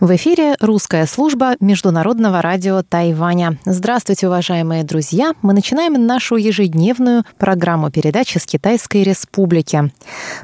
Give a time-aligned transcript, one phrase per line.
[0.00, 3.58] В эфире русская служба Международного радио Тайваня.
[3.66, 5.34] Здравствуйте, уважаемые друзья!
[5.42, 9.92] Мы начинаем нашу ежедневную программу передачи с Китайской Республики.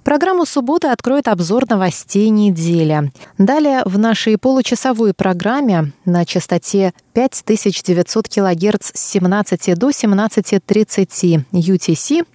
[0.05, 3.11] Программу субботы откроет обзор новостей недели.
[3.39, 12.27] Далее в нашей получасовой программе на частоте 5900 кГц с 17 до 17.30 UTC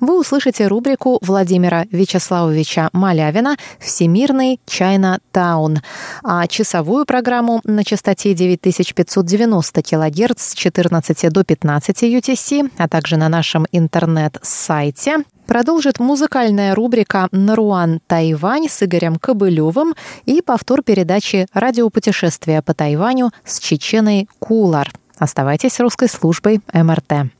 [0.00, 5.80] вы услышите рубрику Владимира Вячеславовича Малявина «Всемирный Чайна Таун»,
[6.24, 13.28] а часовую программу на частоте 9590 кГц с 14 до 15 UTC, а также на
[13.28, 15.18] нашем интернет-сайте
[15.50, 23.58] продолжит музыкальная рубрика «Наруан Тайвань» с Игорем Кобылевым и повтор передачи «Радиопутешествия по Тайваню» с
[23.58, 24.92] Чеченой Кулар.
[25.18, 27.32] Оставайтесь с русской службой МРТ.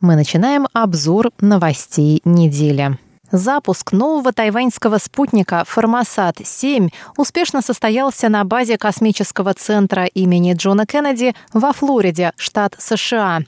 [0.00, 2.96] Мы начинаем обзор новостей недели.
[3.32, 11.72] Запуск нового тайваньского спутника «Формосат-7» успешно состоялся на базе космического центра имени Джона Кеннеди во
[11.72, 13.40] Флориде, штат США.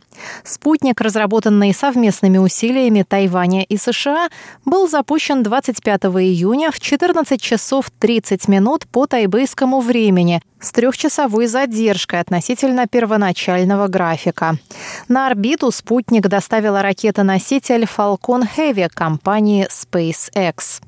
[0.43, 4.31] Спутник, разработанный совместными усилиями Тайваня и США,
[4.65, 12.21] был запущен 25 июня в 14 часов 30 минут по тайбэйскому времени с трехчасовой задержкой
[12.21, 14.57] относительно первоначального графика.
[15.09, 20.83] На орбиту спутник доставила ракета-носитель Falcon Heavy компании SpaceX.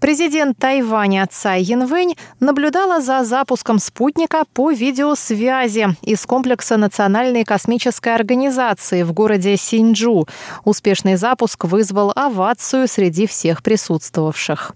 [0.00, 9.02] Президент Тайваня Цай Янвэнь наблюдала за запуском спутника по видеосвязи из комплекса Национальной космической организации
[9.02, 10.28] в городе Синджу.
[10.64, 14.74] Успешный запуск вызвал овацию среди всех присутствовавших.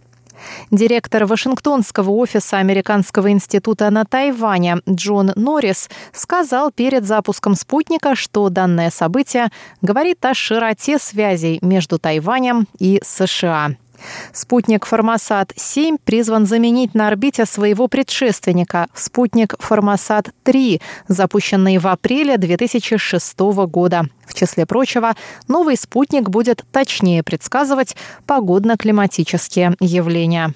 [0.71, 8.91] Директор Вашингтонского офиса Американского института на Тайване Джон Норрис сказал перед запуском спутника, что данное
[8.91, 9.49] событие
[9.83, 13.77] говорит о широте связей между Тайванем и США.
[14.33, 24.05] Спутник Формосат-7 призван заменить на орбите своего предшественника, спутник Формосат-3, запущенный в апреле 2006 года.
[24.27, 25.15] В числе прочего,
[25.49, 27.97] новый спутник будет точнее предсказывать
[28.27, 30.55] погодно-климатические явления.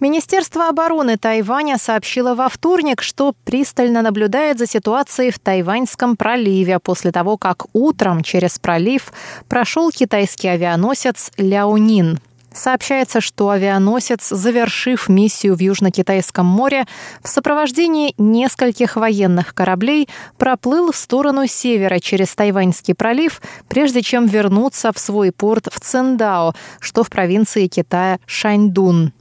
[0.00, 7.10] Министерство обороны Тайваня сообщило во вторник, что пристально наблюдает за ситуацией в Тайваньском проливе после
[7.10, 9.12] того, как утром через пролив
[9.48, 12.20] прошел китайский авианосец «Ляонин».
[12.52, 16.86] Сообщается, что авианосец, завершив миссию в Южно-Китайском море,
[17.22, 20.08] в сопровождении нескольких военных кораблей
[20.38, 26.54] проплыл в сторону севера через Тайваньский пролив, прежде чем вернуться в свой порт в Циндао,
[26.80, 29.12] что в провинции Китая Шаньдун.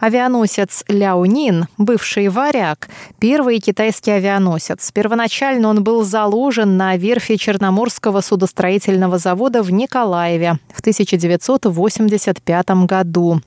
[0.00, 4.90] Авианосец Ляонин, бывший «Варяг», первый китайский авианосец.
[4.92, 13.40] Первоначально он был заложен на верфи Черноморского судостроительного завода в Николаеве в 1985 году.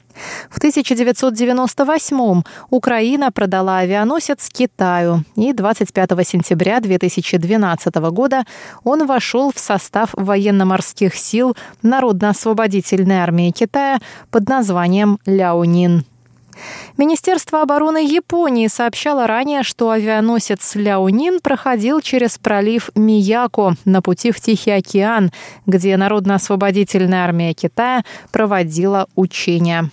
[0.49, 8.43] В 1998 Украина продала авианосец Китаю, и 25 сентября 2012 года
[8.83, 13.99] он вошел в состав военно-морских сил Народно-освободительной армии Китая
[14.29, 16.05] под названием «Ляонин».
[16.97, 24.39] Министерство обороны Японии сообщало ранее, что авианосец Ляонин проходил через пролив Мияко на пути в
[24.39, 25.31] Тихий океан,
[25.65, 29.89] где Народно-освободительная армия Китая проводила учения.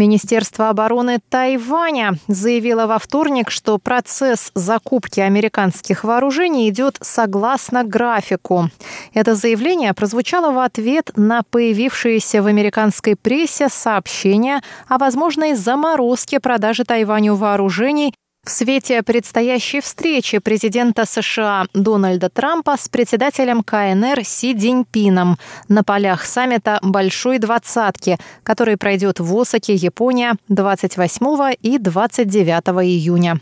[0.00, 8.70] Министерство обороны Тайваня заявило во вторник, что процесс закупки американских вооружений идет согласно графику.
[9.12, 16.84] Это заявление прозвучало в ответ на появившееся в американской прессе сообщение о возможной заморозке продажи
[16.84, 18.14] Тайваню вооружений
[18.44, 25.36] в свете предстоящей встречи президента США Дональда Трампа с председателем КНР Си Диньпином
[25.68, 33.40] на полях саммита «Большой двадцатки», который пройдет в Осаке, Япония 28 и 29 июня.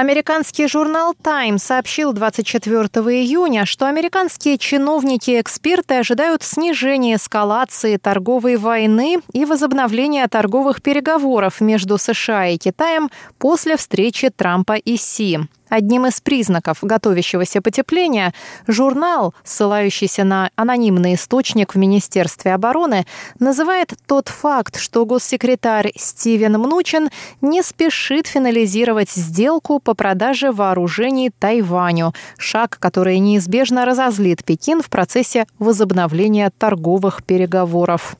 [0.00, 2.86] Американский журнал Time сообщил 24
[3.20, 11.60] июня, что американские чиновники и эксперты ожидают снижения эскалации торговой войны и возобновления торговых переговоров
[11.60, 15.40] между США и Китаем после встречи Трампа и Си.
[15.70, 18.34] Одним из признаков готовящегося потепления
[18.66, 23.06] журнал, ссылающийся на анонимный источник в Министерстве обороны,
[23.38, 27.08] называет тот факт, что госсекретарь Стивен Мнучин
[27.40, 35.46] не спешит финализировать сделку по продаже вооружений Тайваню, шаг, который неизбежно разозлит Пекин в процессе
[35.58, 38.16] возобновления торговых переговоров.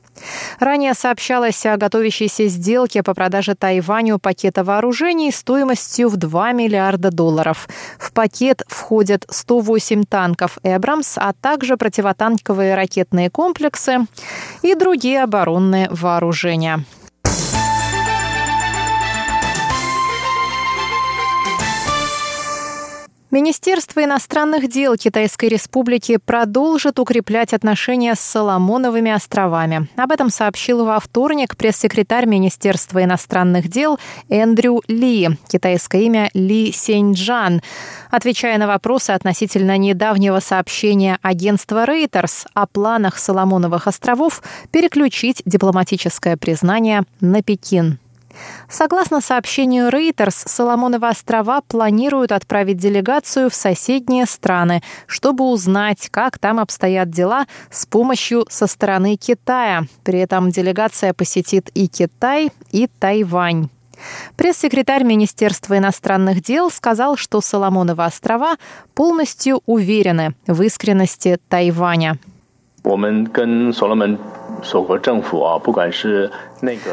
[0.59, 7.67] Ранее сообщалось о готовящейся сделке по продаже Тайваню пакета вооружений стоимостью в 2 миллиарда долларов.
[7.97, 13.99] В пакет входят 108 танков «Эбрамс», а также противотанковые ракетные комплексы
[14.61, 16.85] и другие оборонные вооружения.
[23.31, 29.87] Министерство иностранных дел Китайской Республики продолжит укреплять отношения с Соломоновыми островами.
[29.95, 33.97] Об этом сообщил во вторник пресс-секретарь Министерства иностранных дел
[34.27, 37.61] Эндрю Ли, китайское имя Ли Сеньджан,
[38.09, 47.03] отвечая на вопросы относительно недавнего сообщения агентства Reuters о планах Соломоновых островов переключить дипломатическое признание
[47.21, 47.97] на Пекин.
[48.69, 56.59] Согласно сообщению Reuters, Соломоновы острова планируют отправить делегацию в соседние страны, чтобы узнать, как там
[56.59, 59.83] обстоят дела с помощью со стороны Китая.
[60.03, 63.69] При этом делегация посетит и Китай, и Тайвань.
[64.35, 68.55] Пресс-секретарь Министерства иностранных дел сказал, что Соломоновы острова
[68.95, 72.17] полностью уверены в искренности Тайваня.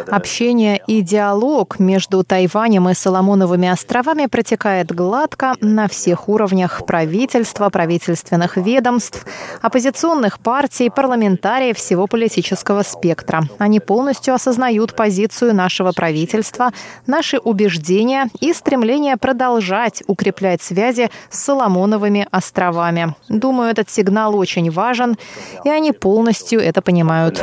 [0.08, 8.56] Общение и диалог между Тайванем и Соломоновыми островами протекает гладко на всех уровнях правительства, правительственных
[8.56, 9.26] ведомств,
[9.60, 13.44] оппозиционных партий, парламентариев всего политического спектра.
[13.58, 16.72] Они полностью осознают позицию нашего правительства,
[17.06, 23.14] наши убеждения и стремление продолжать укреплять связи с Соломоновыми островами.
[23.28, 25.16] Думаю, этот сигнал очень важен,
[25.64, 27.38] и они полностью это понимают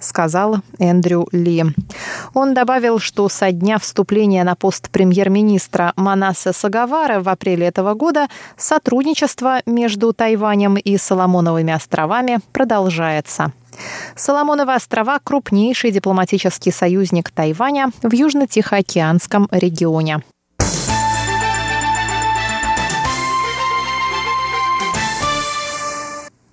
[0.00, 1.64] сказал Эндрю Ли.
[2.34, 8.28] Он добавил, что со дня вступления на пост премьер-министра Манаса Сагавара в апреле этого года
[8.56, 13.52] сотрудничество между Тайванем и Соломоновыми островами продолжается.
[14.14, 20.22] Соломоновы острова– крупнейший дипломатический союзник Тайваня в Южно-Тихоокеанском регионе.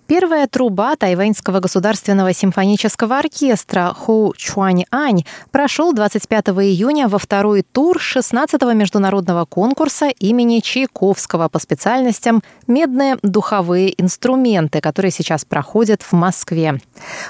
[0.05, 7.97] Первая труба Тайваньского государственного симфонического оркестра Ху Чуань Ань прошел 25 июня во второй тур
[7.97, 16.81] 16-го международного конкурса имени Чайковского по специальностям «Медные духовые инструменты», которые сейчас проходят в Москве.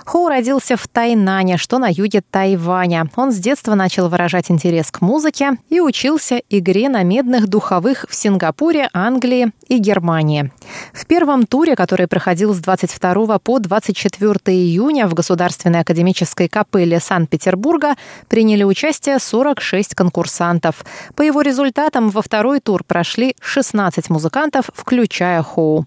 [0.04, 3.08] Хоу родился в Тайнане, что на юге Тайваня.
[3.16, 8.16] Он с детства начал выражать интерес к музыке и учился игре на медных духовых в
[8.16, 10.52] Сингапуре, Англии и Германии.
[10.92, 17.96] В первом туре, который проходил с 22 по 24 июня в Государственной академической капелле Санкт-Петербурга
[18.28, 20.86] приняли участие 46 конкурсантов.
[21.16, 25.86] По его результатам во второй тур прошли 16 музыкантов, включая Хоу.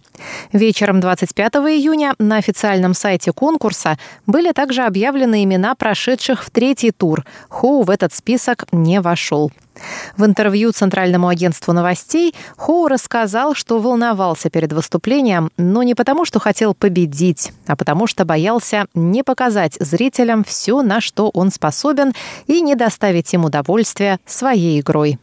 [0.52, 7.24] Вечером 25 июня на официальном сайте конкурса были также объявлены имена прошедших в третий тур.
[7.48, 9.50] Хоу в этот список не вошел.
[10.16, 16.40] В интервью Центральному агентству новостей Хоу рассказал, что волновался перед выступлением, но не потому, что
[16.40, 22.12] хотел победить, а потому что боялся не показать зрителям все, на что он способен,
[22.46, 25.18] и не доставить им удовольствия своей игрой.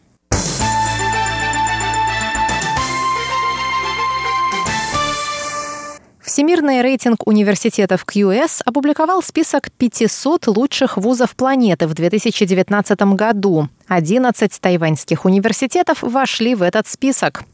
[6.34, 13.68] Всемирный рейтинг университетов QS опубликовал список 500 лучших вузов планеты в 2019 году.
[13.88, 17.44] 11 тайваньских университетов вошли в этот список.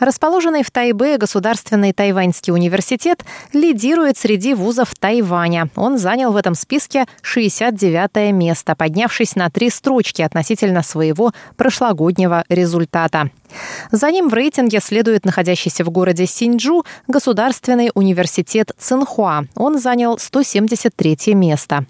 [0.00, 5.68] Расположенный в Тайбе Государственный Тайваньский университет лидирует среди вузов Тайваня.
[5.76, 13.30] Он занял в этом списке 69 место, поднявшись на три строчки относительно своего прошлогоднего результата.
[13.90, 19.44] За ним в рейтинге следует находящийся в городе Синьчжу Государственный университет Цинхуа.
[19.54, 21.86] Он занял 173 место.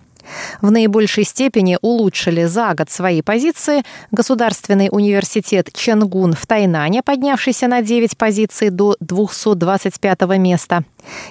[0.60, 7.82] В наибольшей степени улучшили за год свои позиции Государственный университет Ченгун в Тайнане, поднявшийся на
[7.82, 10.84] 9 позиций до 225 места,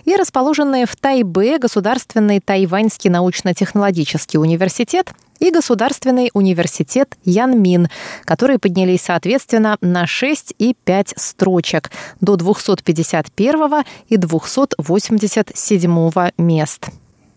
[0.06, 7.90] и расположенные в Тайбе Государственный Тайваньский научно-технологический университет и Государственный университет Янмин,
[8.26, 11.90] которые поднялись соответственно на 6 и 5 строчек
[12.22, 16.90] до 251 и 287 мест.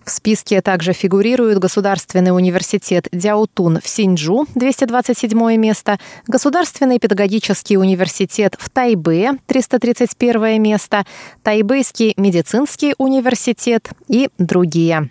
[0.05, 8.69] В списке также фигурируют Государственный университет Дяутун в Синьчжу, 227 место, Государственный педагогический университет в
[8.69, 11.05] Тайбе, 331 место,
[11.43, 15.11] Тайбэйский медицинский университет и другие.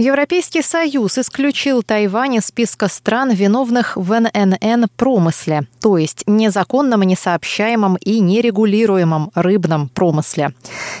[0.00, 7.96] Европейский Союз исключил Тайвань из списка стран, виновных в ННН промысле, то есть незаконном, несообщаемом
[7.96, 10.52] и нерегулируемом рыбном промысле.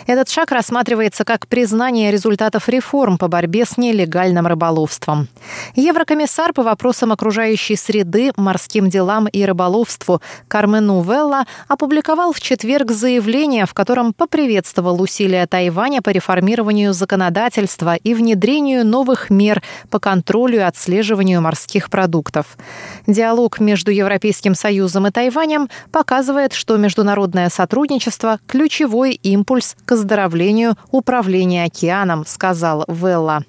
[0.06, 5.28] Этот шаг рассматривается как признание результатов реформ по борьбе с нелегальным рыболовством.
[5.76, 13.66] Еврокомиссар по вопросам окружающей среды, морским делам и рыболовству Кармен Нувелла опубликовал в четверг заявление,
[13.66, 20.62] в котором поприветствовал усилия Тайваня по реформированию законодательства и внедрению новых мер по контролю и
[20.62, 22.56] отслеживанию морских продуктов.
[23.06, 31.64] Диалог между Европейским Союзом и Тайванем показывает, что международное сотрудничество– ключевой импульс к оздоровлению управления
[31.64, 33.44] океаном, сказал Велла.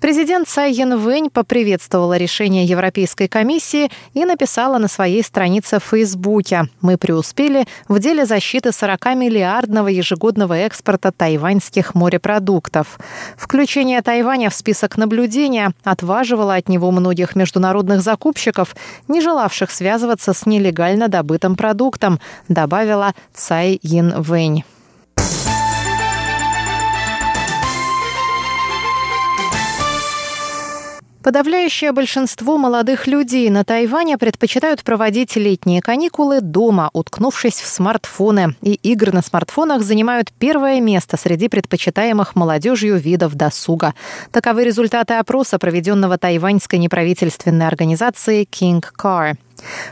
[0.00, 6.96] Президент Цай Янвэнь поприветствовала решение Европейской комиссии и написала на своей странице в Фейсбуке «Мы
[6.96, 12.98] преуспели в деле защиты 40-миллиардного ежегодного экспорта тайваньских морепродуктов.
[13.36, 18.74] Включение Тайваня в список наблюдения отваживало от него многих международных закупщиков,
[19.08, 24.64] не желавших связываться с нелегально добытым продуктом», добавила Цай Янвэнь.
[31.22, 38.56] Подавляющее большинство молодых людей на Тайване предпочитают проводить летние каникулы дома, уткнувшись в смартфоны.
[38.62, 43.94] И игры на смартфонах занимают первое место среди предпочитаемых молодежью видов досуга.
[44.32, 49.36] Таковы результаты опроса, проведенного тайваньской неправительственной организацией King Car.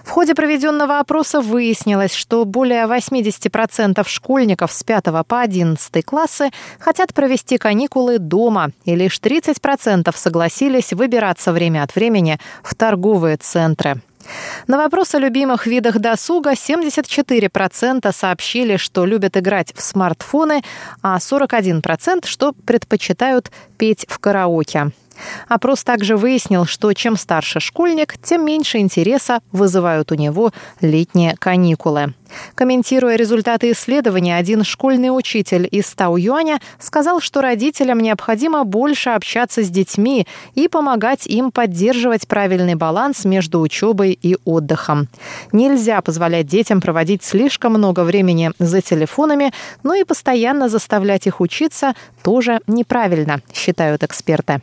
[0.05, 7.15] В ходе проведенного опроса выяснилось, что более 80% школьников с 5 по 11 классы хотят
[7.15, 14.01] провести каникулы дома, и лишь 30% согласились выбираться время от времени в торговые центры.
[14.67, 20.63] На вопрос о любимых видах досуга 74% сообщили, что любят играть в смартфоны,
[21.03, 24.93] а 41% что предпочитают петь в караоке.
[25.49, 32.15] Опрос также выяснил, что чем старше школьник, тем меньше интереса вызывают у него летние каникулы.
[32.55, 39.71] Комментируя результаты исследования, один школьный учитель из Тау-Юаня сказал, что родителям необходимо больше общаться с
[39.71, 45.09] детьми и помогать им поддерживать правильный баланс между учебой и отдыхом.
[45.53, 51.95] Нельзя позволять детям проводить слишком много времени за телефонами, но и постоянно заставлять их учиться
[52.23, 54.61] тоже неправильно, считают эксперты.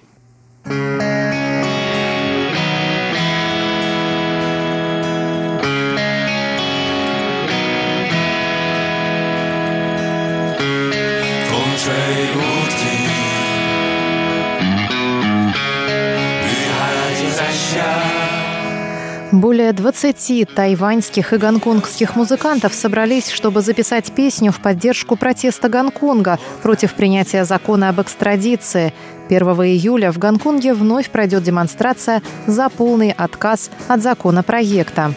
[19.32, 26.96] Более 20 тайваньских и гонконгских музыкантов собрались, чтобы записать песню в поддержку протеста Гонконга против
[26.96, 28.94] принятия закона об экстрадиции.
[29.28, 35.14] 1 июля в Гонконге вновь пройдет демонстрация за полный отказ от законопроекта.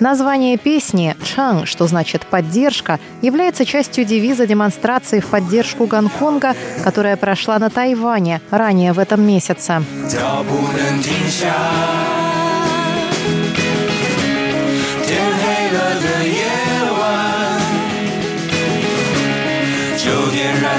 [0.00, 6.54] Название песни «Чанг», что значит «поддержка», является частью девиза демонстрации в поддержку Гонконга,
[6.84, 9.82] которая прошла на Тайване ранее в этом месяце.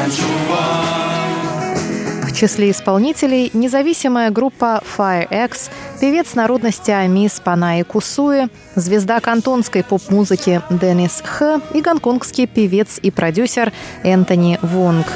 [0.10, 0.87] в
[2.38, 11.60] числе исполнителей независимая группа FireX, певец народности Амис Панаи Кусуи, звезда кантонской поп-музыки Денис Х
[11.74, 15.08] и гонконгский певец и продюсер Энтони Вонг.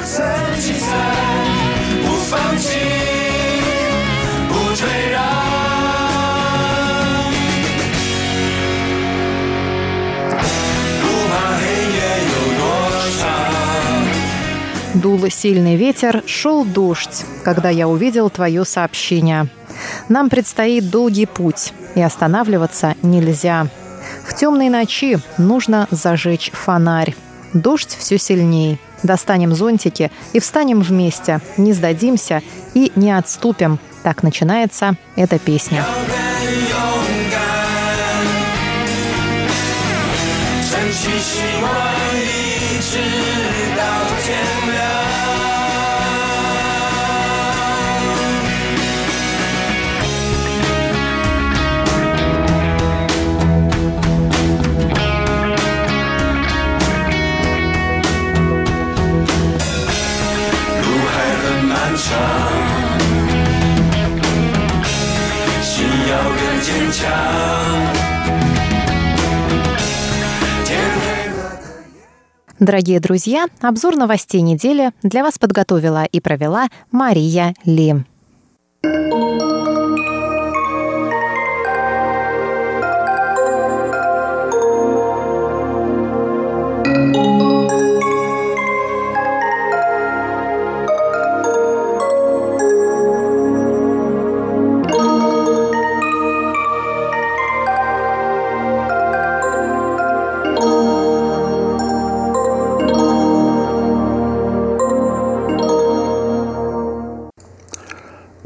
[15.02, 19.48] Дул сильный ветер, шел дождь, когда я увидел твое сообщение.
[20.08, 23.66] Нам предстоит долгий путь, и останавливаться нельзя.
[24.24, 27.16] В темной ночи нужно зажечь фонарь.
[27.52, 28.78] Дождь все сильнее.
[29.02, 32.40] Достанем зонтики и встанем вместе, не сдадимся
[32.74, 33.80] и не отступим.
[34.04, 35.84] Так начинается эта песня.
[65.62, 68.12] 心要更坚强。
[72.62, 78.04] Дорогие друзья, обзор новостей недели для вас подготовила и провела Мария Ли.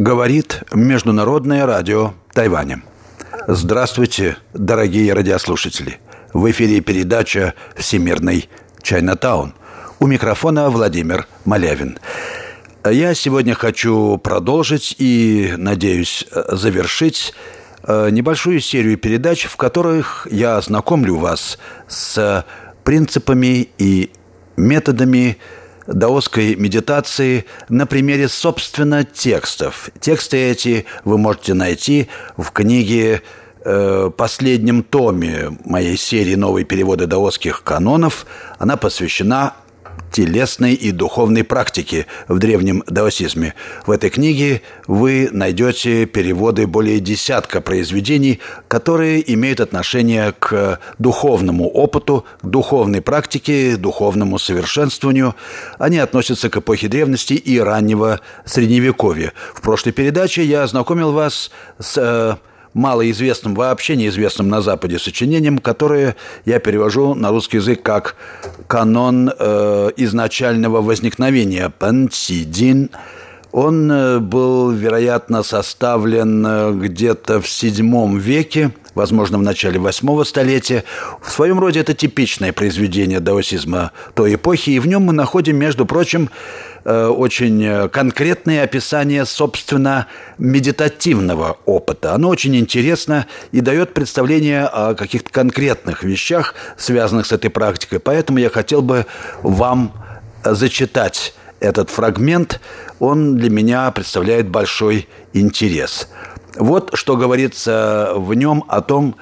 [0.07, 2.81] Говорит Международное радио Тайваня.
[3.49, 5.99] Здравствуйте, дорогие радиослушатели.
[6.33, 8.49] В эфире передача «Всемирный
[8.83, 9.55] Чайнатаун».
[9.99, 11.99] У микрофона Владимир Малявин.
[12.89, 17.35] Я сегодня хочу продолжить и, надеюсь, завершить
[17.83, 21.59] э, небольшую серию передач, в которых я ознакомлю вас
[21.89, 22.47] с
[22.85, 24.13] принципами и
[24.57, 25.39] методами
[25.87, 29.90] даосской медитации на примере, собственно, текстов.
[30.00, 33.23] Тексты эти вы можете найти в книге
[33.64, 38.26] э, последнем томе моей серии «Новые переводы даосских канонов».
[38.59, 39.55] Она посвящена
[40.13, 43.55] телесной и духовной практики в древнем даосизме.
[43.87, 52.25] В этой книге вы найдете переводы более десятка произведений, которые имеют отношение к духовному опыту,
[52.43, 55.35] к духовной практике, духовному совершенствованию.
[55.79, 59.33] Они относятся к эпохе древности и раннего Средневековья.
[59.55, 62.37] В прошлой передаче я ознакомил вас с э,
[62.76, 66.14] малоизвестным, вообще неизвестным на Западе сочинением, которое
[66.45, 68.16] я перевожу на русский язык как
[68.68, 72.90] «Канон э, изначального возникновения» Пансидин.
[73.57, 80.85] Он э, был, вероятно, составлен э, где-то в VII веке, возможно, в начале восьмого столетия.
[81.23, 85.87] В своем роде это типичное произведение даосизма той эпохи, и в нем мы находим, между
[85.87, 86.29] прочим,
[86.89, 90.07] Э, очень конкретное описание, собственно,
[90.39, 92.15] медитативного опыта.
[92.15, 97.99] Оно очень интересно и дает представление о каких-то конкретных вещах, связанных с этой практикой.
[97.99, 99.04] Поэтому я хотел бы
[99.43, 99.95] вам
[100.45, 101.35] зачитать
[101.67, 102.61] этот фрагмент.
[102.99, 106.09] Он для меня представляет большой интерес.
[106.57, 109.17] Вот что говорится в нем о том,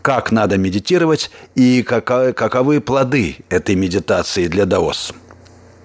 [0.00, 5.12] как надо медитировать и каковы плоды этой медитации для даос.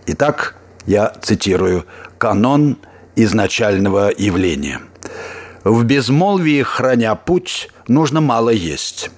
[0.05, 1.85] Итак, я цитирую,
[2.17, 2.77] «канон
[3.15, 4.79] изначального явления».
[5.63, 9.11] «В безмолвии, храня путь, нужно мало есть.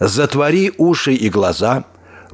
[0.00, 1.84] Затвори уши и глаза,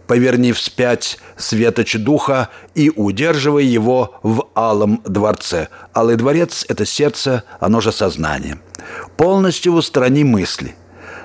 [0.09, 5.69] поверни вспять светоч духа и удерживай его в алом дворце.
[5.95, 8.59] Алый дворец– это сердце, оно же сознание.
[9.17, 10.75] Полностью устрани мысли.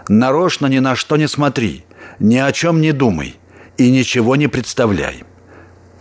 [0.09, 1.85] Нарочно ни на что не смотри,
[2.19, 3.37] ни о чем не думай
[3.77, 5.23] и ничего не представляй.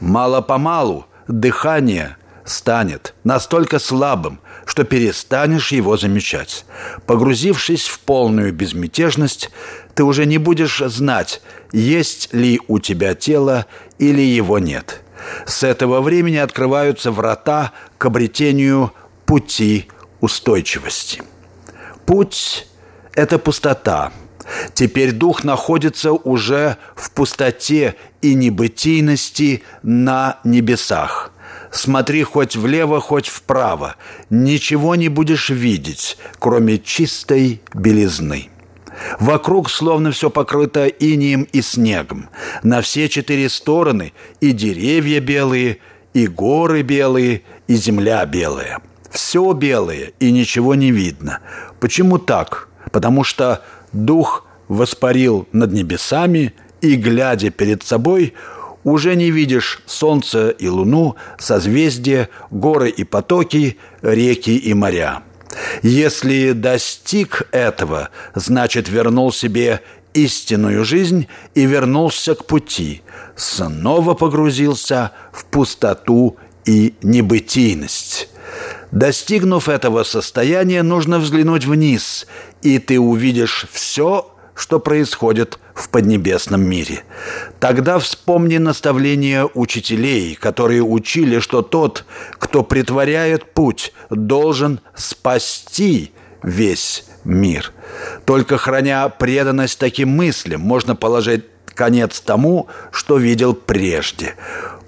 [0.01, 6.65] Мало-помалу– дыхание станет настолько слабым, что перестанешь его замечать.
[7.07, 9.51] Погрузившись в полную безмятежность,
[9.95, 13.67] ты уже не будешь знать, есть ли у тебя тело
[13.99, 15.01] или его нет.
[15.47, 18.93] С этого времени открываются врата к обретению
[19.27, 19.89] пути
[20.21, 21.23] устойчивости.
[22.07, 22.67] Путь–
[23.15, 24.13] это пустота.
[24.75, 31.33] Теперь дух находится уже в пустоте и небытийности на небесах.
[31.73, 33.97] Смотри хоть влево, хоть вправо.
[34.29, 38.51] Ничего не будешь видеть, кроме чистой белизны.
[39.19, 42.29] Вокруг словно все покрыто инием и снегом.
[42.63, 45.79] На все четыре стороны и деревья белые,
[46.13, 48.81] и горы белые, и земля белая.
[49.11, 51.41] Все белое, и ничего не видно.
[51.81, 52.69] Почему так?
[52.93, 58.35] Потому что дух воспарил над небесами, и, глядя перед собой,
[58.85, 65.23] уже не видишь солнце и луну, созвездия, горы и потоки, реки и моря.
[65.83, 69.83] Если достиг этого, значит вернул себе
[70.15, 73.03] истинную жизнь и вернулся к пути,
[73.37, 78.29] снова погрузился в пустоту и небытийность.
[78.91, 82.27] Достигнув этого состояния, нужно взглянуть вниз,
[82.61, 84.31] и ты увидишь все,
[84.63, 87.03] что происходит в поднебесном мире.
[87.59, 92.05] Тогда вспомни наставления учителей, которые учили, что тот,
[92.39, 96.13] кто притворяет путь, должен спасти
[96.45, 97.73] весь мир.
[98.25, 101.45] Только храня преданность таким мыслям, можно положить
[101.75, 104.37] конец тому, что видел прежде.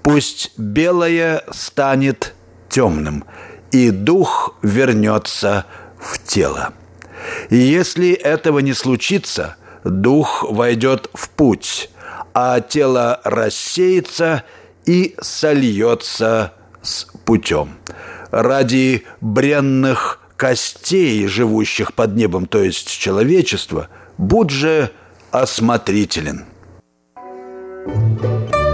[0.03, 2.33] Пусть белое станет
[2.69, 3.25] темным,
[3.73, 5.65] и дух вернется
[5.99, 6.73] в тело.
[7.49, 11.89] И если этого не случится, дух войдет в путь,
[12.33, 14.43] а тело рассеется
[14.85, 17.77] и сольется с путем.
[18.31, 24.91] Ради бренных костей, живущих под небом, то есть человечества, будь же
[25.31, 26.45] осмотрителен.
[27.87, 28.64] thank you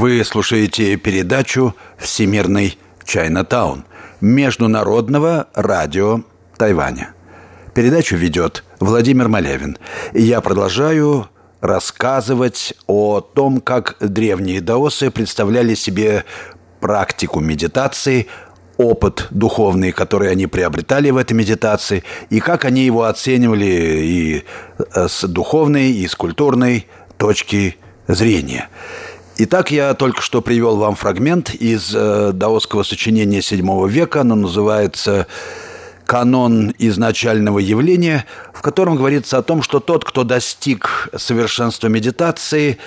[0.00, 3.84] Вы слушаете передачу «Всемирный Чайнатаун»
[4.20, 6.20] Международного радио
[6.56, 7.14] Тайваня.
[7.74, 9.76] Передачу ведет Владимир Малявин.
[10.14, 11.28] Я продолжаю
[11.60, 16.24] рассказывать о том, как древние даосы представляли себе
[16.78, 18.28] практику медитации,
[18.76, 24.44] опыт духовный, который они приобретали в этой медитации, и как они его оценивали и
[24.94, 28.68] э, с духовной, и с культурной точки зрения.
[29.40, 34.22] Итак, я только что привел вам фрагмент из э, даосского сочинения VII века.
[34.22, 35.28] Оно называется
[36.06, 42.78] «Канон изначального явления», в котором говорится о том, что тот, кто достиг совершенства медитации,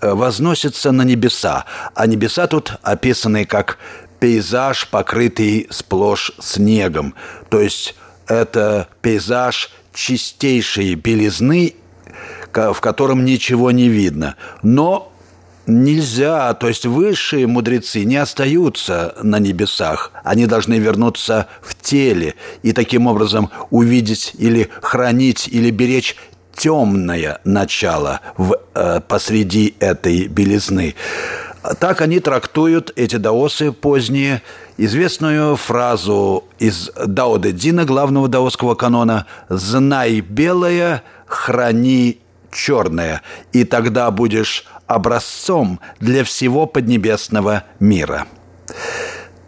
[0.00, 1.66] э, возносится на небеса.
[1.94, 3.78] А небеса тут описаны как
[4.18, 7.14] пейзаж, покрытый сплошь снегом.
[7.48, 7.94] То есть
[8.26, 11.76] это пейзаж чистейшей белизны,
[12.52, 14.34] в котором ничего не видно.
[14.64, 15.11] Но
[15.66, 22.72] Нельзя, то есть высшие мудрецы не остаются на небесах, они должны вернуться в теле и
[22.72, 26.16] таким образом увидеть или хранить или беречь
[26.56, 30.96] темное начало в, э, посреди этой белизны.
[31.78, 34.42] Так они трактуют, эти даосы поздние,
[34.76, 42.18] известную фразу из Дао Дэ Дина, главного даосского канона «Знай белое, храни
[42.52, 48.26] черное, и тогда будешь образцом для всего поднебесного мира.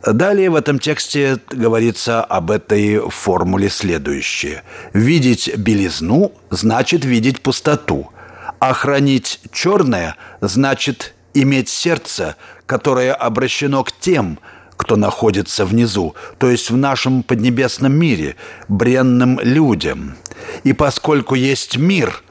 [0.03, 4.63] Далее в этом тексте говорится об этой формуле следующее.
[4.93, 8.11] Видеть белизну значит видеть пустоту,
[8.59, 12.37] а хранить черное значит иметь сердце,
[12.67, 14.39] которое обращено к тем,
[14.77, 18.37] кто находится внизу, то есть в нашем поднебесном мире,
[18.69, 20.17] бренным людям.
[20.65, 22.24] И поскольку есть мир,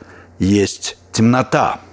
[0.44, 1.80] есть темнота–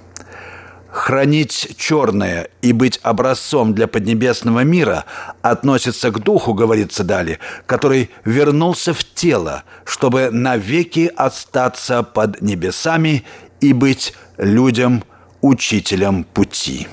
[0.91, 5.05] Хранить черное и быть образцом для поднебесного мира
[5.41, 13.25] относится к духу, говорится далее, который вернулся в тело, чтобы навеки остаться под небесами
[13.61, 15.05] и быть людям
[15.43, 16.89] учителем пути.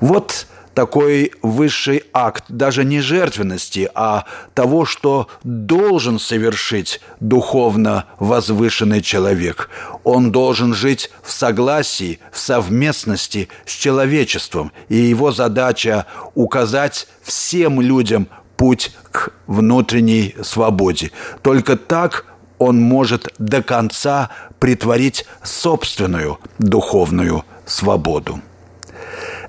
[0.00, 9.70] Вот такой высший акт даже не жертвенности, а того, что должен совершить духовно возвышенный человек.
[10.04, 18.28] Он должен жить в согласии, в совместности с человечеством, и его задача указать всем людям
[18.56, 21.10] путь к внутренней свободе.
[21.42, 22.26] Только так
[22.58, 24.30] он может до конца
[24.60, 28.40] притворить собственную духовную свободу.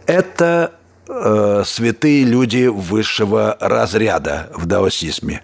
[0.08, 0.74] Это
[1.08, 5.42] э, святые люди высшего разряда в даосизме.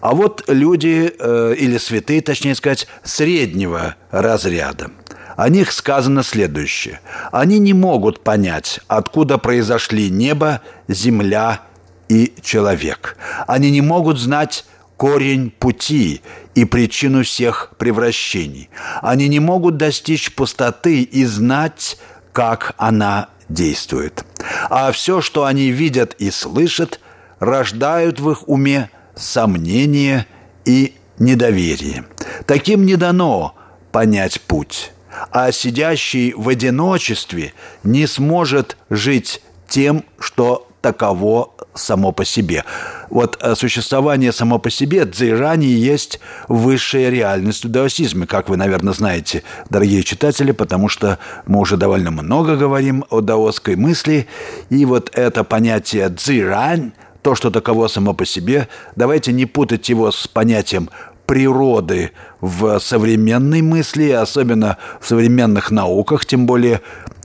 [0.00, 4.90] А вот люди, э, или святые, точнее сказать, среднего разряда.
[5.36, 7.00] О них сказано следующее.
[7.32, 11.62] Они не могут понять, откуда произошли небо, земля
[12.08, 13.16] и человек.
[13.46, 14.64] Они не могут знать
[14.96, 16.20] корень пути
[16.54, 18.68] и причину всех превращений.
[19.00, 21.96] Они не могут достичь пустоты и знать,
[22.32, 24.24] как она действует.
[24.70, 27.00] А все, что они видят и слышат,
[27.38, 30.26] рождают в их уме сомнение
[30.64, 32.04] и недоверие.
[32.46, 33.54] Таким не дано
[33.92, 34.92] понять путь,
[35.30, 42.64] а сидящий в одиночестве не сможет жить тем, что таково само по себе.
[43.10, 48.92] Вот э, существование само по себе дзейрани есть высшая реальность в даосизме, как вы, наверное,
[48.92, 54.26] знаете, дорогие читатели, потому что мы уже довольно много говорим о даосской мысли,
[54.70, 60.10] и вот это понятие дзирань, то, что таково само по себе, давайте не путать его
[60.10, 60.88] с понятием
[61.30, 66.80] природы в современной мысли, особенно в современных науках, тем более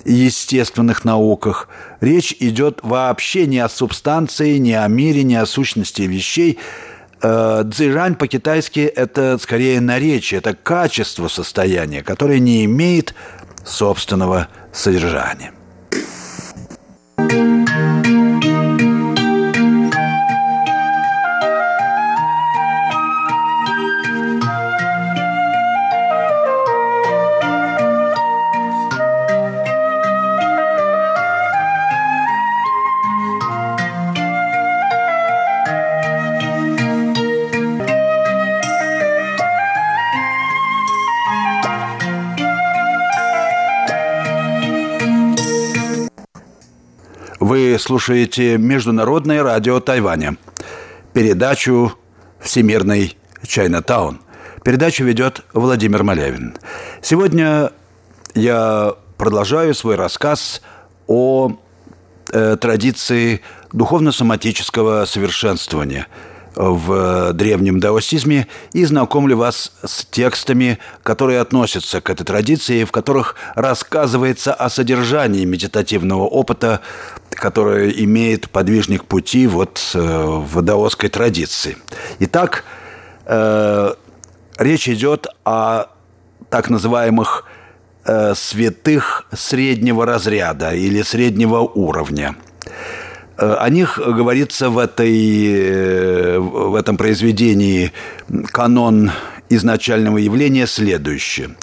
[0.05, 1.69] естественных науках.
[2.01, 6.59] Речь идет вообще не о субстанции, не о мире, не о сущности вещей.
[7.23, 13.15] Э, дзирань по-китайски– это скорее наречие, это качество состояния, которое не имеет
[13.63, 15.51] собственного содержания.
[47.95, 50.35] Слушаете Международное радио Тайваня,
[51.13, 51.93] передачу
[52.41, 53.15] «Всемирный
[53.47, 54.19] Чайнатаун».
[54.65, 56.57] Передачу ведет Владимир Малявин.
[57.01, 57.71] Сегодня
[58.33, 60.61] я продолжаю свой рассказ
[61.07, 61.53] о
[62.33, 63.39] э, традиции
[63.71, 66.07] духовно-соматического совершенствования–
[66.55, 73.35] в древнем даосизме и знакомлю вас с текстами, которые относятся к этой традиции, в которых
[73.55, 76.81] рассказывается о содержании медитативного опыта,
[77.31, 81.77] который имеет подвижник пути вот э, в даосской традиции.
[82.19, 82.63] Итак,
[83.25, 83.93] э,
[84.57, 85.87] речь идет о
[86.49, 87.45] так называемых
[88.05, 93.04] э, святых среднего разряда или среднего уровня– Э,
[93.37, 97.91] о них говорится в, этой, э, в этом произведении
[98.51, 99.11] канон
[99.49, 101.55] изначального явления следующее.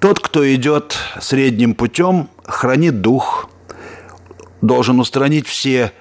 [0.00, 3.48] Тот, кто идет средним путем, хранит дух,
[4.60, 5.92] должен устранить все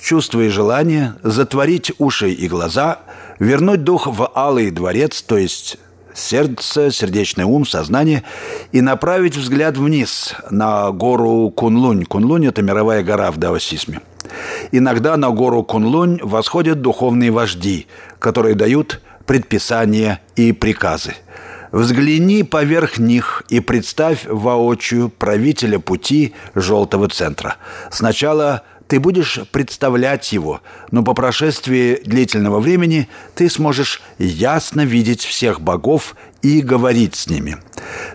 [0.00, 3.00] чувства и желания, затворить уши и глаза,
[3.38, 5.76] вернуть дух в алый дворец, то есть
[6.14, 8.24] сердце, сердечный ум, сознание,
[8.72, 12.04] и направить взгляд вниз на гору Кунлунь.
[12.04, 14.00] Кунлунь– это мировая гора в даосизме–
[14.70, 17.86] Иногда на гору Кунлунь восходят духовные вожди,
[18.18, 21.14] которые дают предписания и приказы.
[21.72, 27.56] Взгляни поверх них и представь воочию правителя пути Желтого Центра.
[27.90, 35.62] Сначала ты будешь представлять его, но по прошествии длительного времени ты сможешь ясно видеть всех
[35.62, 37.56] богов и говорить с ними.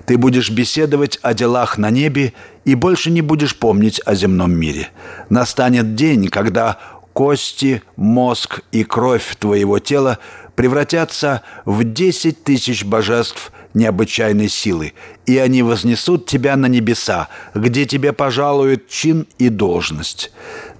[0.06, 2.34] Ты будешь беседовать о делах на небе
[2.66, 4.90] и больше не будешь помнить о земном мире.
[5.30, 6.78] Настанет день, когда
[7.14, 10.20] кости, мозг и кровь твоего тела
[10.56, 14.94] превратятся в десять тысяч божеств необычайной силы,
[15.26, 20.32] и они вознесут тебя на небеса, где тебе пожалуют чин и должность.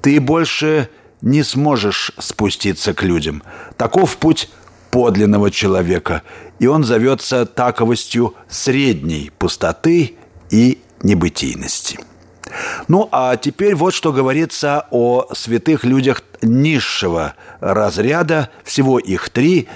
[0.02, 0.90] Ты больше
[1.22, 3.44] не сможешь спуститься к людям.
[3.78, 4.50] Таков путь
[4.92, 6.24] подлинного человека,
[6.60, 10.16] и он зовется таковостью средней пустоты
[10.50, 12.00] и небытийности.
[12.88, 19.68] Ну, а теперь вот что говорится о святых людях низшего разряда, всего их три.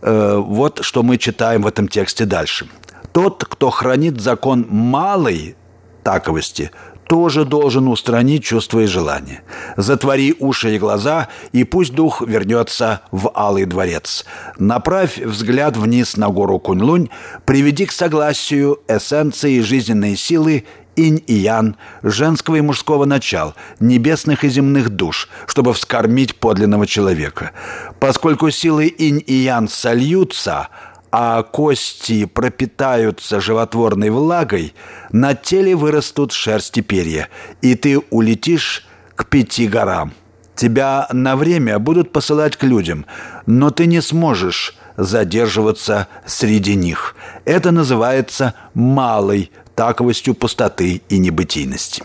[0.00, 2.68] Э, вот что мы читаем в этом тексте дальше.
[3.12, 5.56] Тот, кто хранит закон малой
[6.02, 6.70] таковости,
[7.06, 9.42] тоже должен устранить чувства и желания.
[9.76, 14.24] Затвори уши и глаза, и пусть дух вернется в Алый дворец.
[14.58, 17.10] Направь взгляд вниз на гору Кунлунь,
[17.44, 20.64] приведи к согласию эссенции жизненной силы
[20.96, 27.50] инь и ян, женского и мужского начал, небесных и земных душ, чтобы вскормить подлинного человека.
[27.98, 30.68] Поскольку силы инь и ян сольются–
[31.16, 34.74] а кости пропитаются животворной влагой,
[35.12, 37.28] на теле вырастут шерсти перья,
[37.62, 40.12] и ты улетишь к пяти горам.
[40.56, 43.06] Тебя на время будут посылать к людям,
[43.46, 47.14] но ты не сможешь задерживаться среди них.
[47.44, 52.02] Это называется малой таковостью пустоты и небытийности.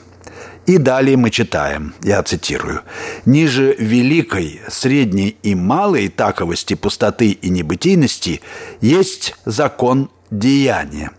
[0.69, 2.81] И далее мы читаем, я цитирую,
[3.25, 8.41] «Ниже великой, средней и малой таковости пустоты и небытийности
[8.79, 11.09] есть закон деяния,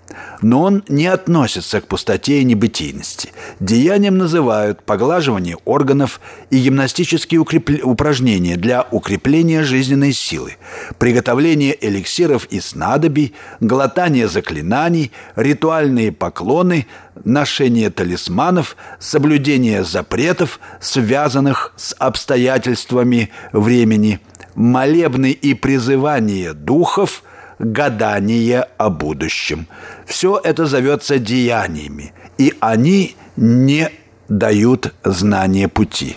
[0.42, 3.30] но он не относится к пустоте и небытийности.
[3.60, 7.74] Деянием называют поглаживание органов и гимнастические укрепл...
[7.82, 10.56] упражнения для укрепления жизненной силы,
[10.98, 16.86] приготовление эликсиров и снадобий, глотание заклинаний, ритуальные поклоны,
[17.24, 24.20] ношение талисманов, соблюдение запретов, связанных с обстоятельствами времени,
[24.54, 27.22] молебны и призывание духов–
[27.60, 29.68] гадание о будущем.
[30.06, 33.90] Все это зовется деяниями, и они не
[34.28, 36.16] дают знания пути.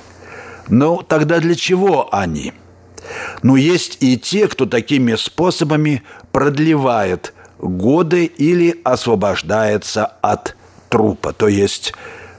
[0.69, 2.53] Но тогда для чего они?
[3.43, 10.55] Ну, есть и те, кто такими способами продлевает годы или освобождается от
[10.89, 11.93] трупа, то есть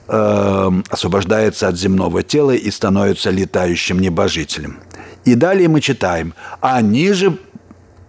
[0.09, 4.79] э, освобождается от земного тела и становится летающим небожителем.
[5.27, 7.39] И далее мы читаем, они же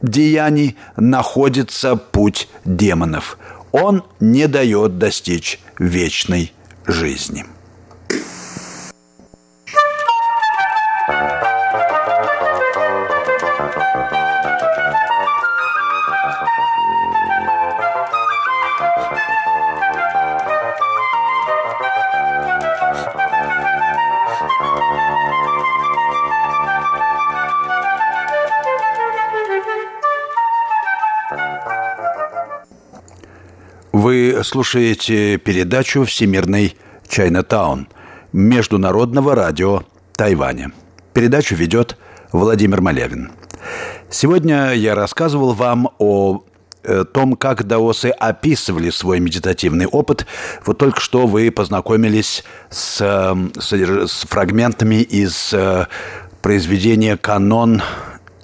[0.09, 3.37] деяний находится путь демонов.
[3.71, 6.53] Он не дает достичь вечной
[6.85, 7.45] жизни.
[34.45, 36.77] Слушаете передачу «Всемирный
[37.07, 37.87] Чайнатаун».
[38.31, 40.71] Международного радио Тайваня.
[41.13, 41.97] Передачу ведет
[42.31, 43.31] Владимир Малявин.
[44.09, 46.43] Сегодня я рассказывал вам о
[46.83, 50.27] э, том, как даосы описывали свой медитативный опыт.
[50.65, 52.97] Вот только что вы познакомились с,
[53.57, 55.87] с, с фрагментами из э,
[56.41, 57.81] произведения «Канон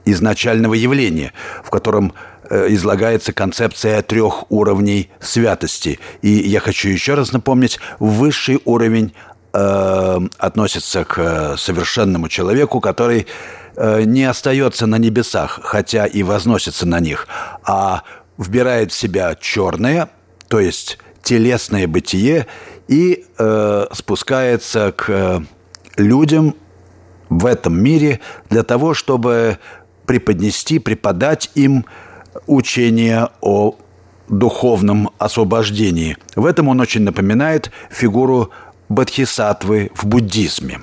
[0.06, 1.34] изначального явления»,
[1.64, 2.14] в котором
[2.52, 6.00] излагается концепция трех уровней святости.
[6.22, 9.14] И я хочу еще раз напомнить, высший уровень
[9.54, 13.28] э, относится к совершенному человеку, который
[13.76, 17.28] э, не остается на небесах, хотя и возносится на них,
[17.64, 18.04] а
[18.38, 20.10] вбирает в себя черное,
[20.48, 22.48] то есть телесное бытие,
[22.88, 25.44] и э, спускается к
[25.96, 26.56] людям
[27.30, 29.58] в этом мире для того, чтобы
[30.06, 31.86] преподнести, преподать им
[32.48, 33.76] учение о
[34.28, 36.18] духовном освобождении.
[36.36, 38.50] В этом он очень напоминает фигуру
[38.90, 40.80] бодхисаттвы в буддизме.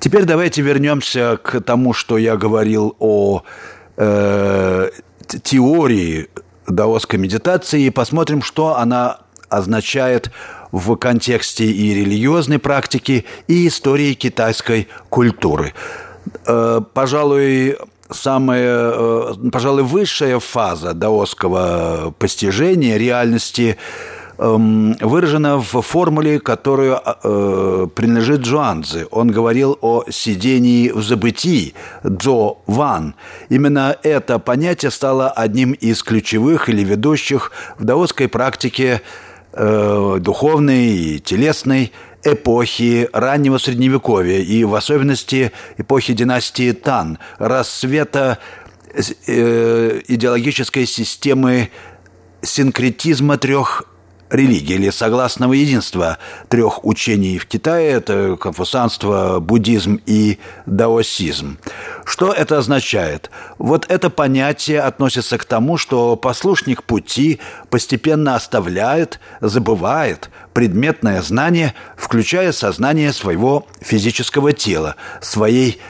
[0.00, 3.42] Теперь давайте вернемся к тому, что я говорил о
[3.96, 4.90] э,
[5.42, 6.28] теории
[6.66, 10.30] даосской медитации и посмотрим, что она означает
[10.70, 15.72] в контексте и религиозной практики, и истории китайской культуры.
[16.46, 17.76] Э, пожалуй,
[18.10, 23.76] самая, э, пожалуй, высшая фаза даосского постижения реальности
[24.38, 29.06] эм, выражена в формуле, которую э, принадлежит Джуанзе.
[29.10, 33.14] Он говорил о сидении в забытии, дзо ван.
[33.48, 39.02] Именно это понятие стало одним из ключевых или ведущих в даосской практике
[39.52, 41.92] э, духовной и телесной–
[42.24, 48.38] эпохи раннего Средневековья и в особенности эпохи династии Тан, рассвета
[49.26, 51.70] э, идеологической системы
[52.42, 53.84] синкретизма трех
[54.30, 61.58] религий или согласного единства трех учений в Китае– это конфуцианство, буддизм и даосизм.
[62.04, 63.30] Что это означает?
[63.58, 72.52] Вот это понятие относится к тому, что послушник пути постепенно оставляет, забывает предметное знание, включая
[72.52, 75.80] сознание своего физического тела, своей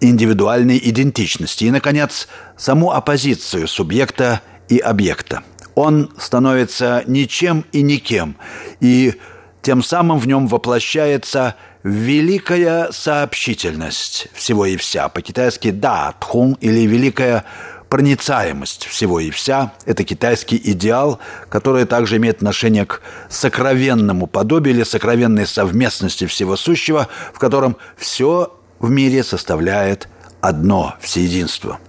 [0.00, 5.42] индивидуальной идентичности и, наконец, саму оппозицию субъекта и объекта–
[5.74, 8.36] он становится ничем и никем,
[8.80, 9.14] и
[9.62, 15.08] тем самым в нем воплощается великая сообщительность всего и вся.
[15.08, 17.44] По-китайски «да», «тхун» или великая
[17.88, 19.72] проницаемость всего и вся.
[19.84, 27.08] Это китайский идеал, который также имеет отношение к сокровенному подобию или сокровенной совместности всего сущего,
[27.32, 30.08] в котором все в мире составляет
[30.40, 31.78] одно всеединство–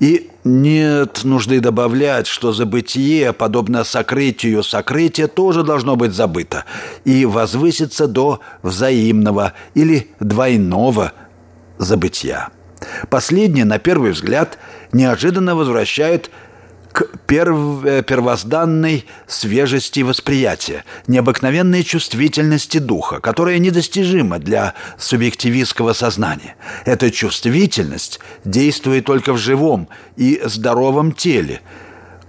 [0.00, 6.64] и нет нужды добавлять, что забытие, подобно сокрытию сокрытие, тоже должно быть забыто
[7.04, 11.12] и возвыситься до взаимного или двойного
[11.78, 12.48] забытия.
[13.08, 14.58] Последнее, на первый взгляд,
[14.92, 16.30] неожиданно возвращает
[16.96, 17.84] к перв...
[17.84, 26.56] Э, первозданной свежести восприятия, необыкновенной чувствительности духа, которая недостижима для субъективистского сознания.
[26.86, 31.60] Эта чувствительность действует только в живом и здоровом теле,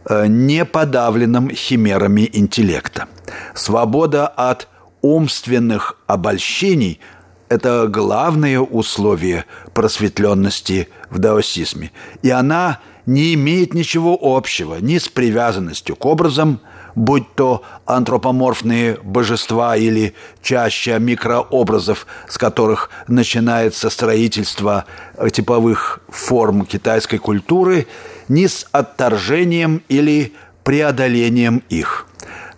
[0.09, 3.07] э, не подавленном химерами интеллекта.
[3.55, 4.67] Свобода от
[5.01, 6.99] умственных обольщений–
[7.49, 11.91] это главное условие просветленности в даосизме.
[12.21, 16.59] И она– не имеет ничего общего ни с привязанностью к образам,
[16.93, 24.85] будь то антропоморфные божества или чаще микрообразов, с которых начинается строительство
[25.31, 27.87] типовых форм китайской культуры,
[28.27, 30.33] ни с отторжением или
[30.63, 32.07] преодолением их.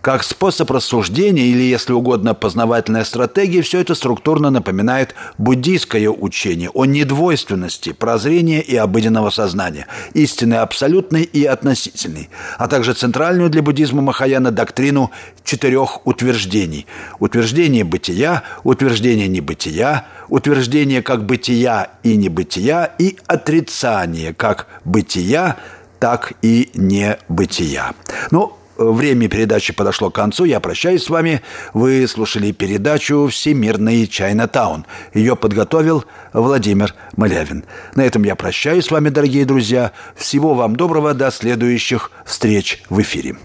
[0.02, 6.86] Как способ рассуждения или, если угодно, познавательная стратегия, все это структурно напоминает буддийское учение о
[6.86, 14.50] недвойственности прозрения и обыденного сознания, истины абсолютной и относительной, а также центральную для буддизма Махаяна
[14.50, 15.10] доктрину
[15.44, 16.86] четырех утверждений.
[17.18, 25.56] Утверждение бытия, утверждение небытия, утверждение как бытия и небытия и отрицание как бытия,
[25.98, 27.92] так и небытия.
[28.30, 30.44] Ну, Время передачи подошло к концу.
[30.44, 31.42] Я прощаюсь с вами.
[31.74, 34.86] Вы слушали передачу «Всемирный Чайнатаун».
[35.12, 37.64] Ее подготовил Владимир Малявин.
[37.94, 39.92] На этом я прощаюсь с вами, дорогие друзья.
[40.16, 41.12] Всего вам доброго.
[41.12, 43.36] До следующих встреч в эфире.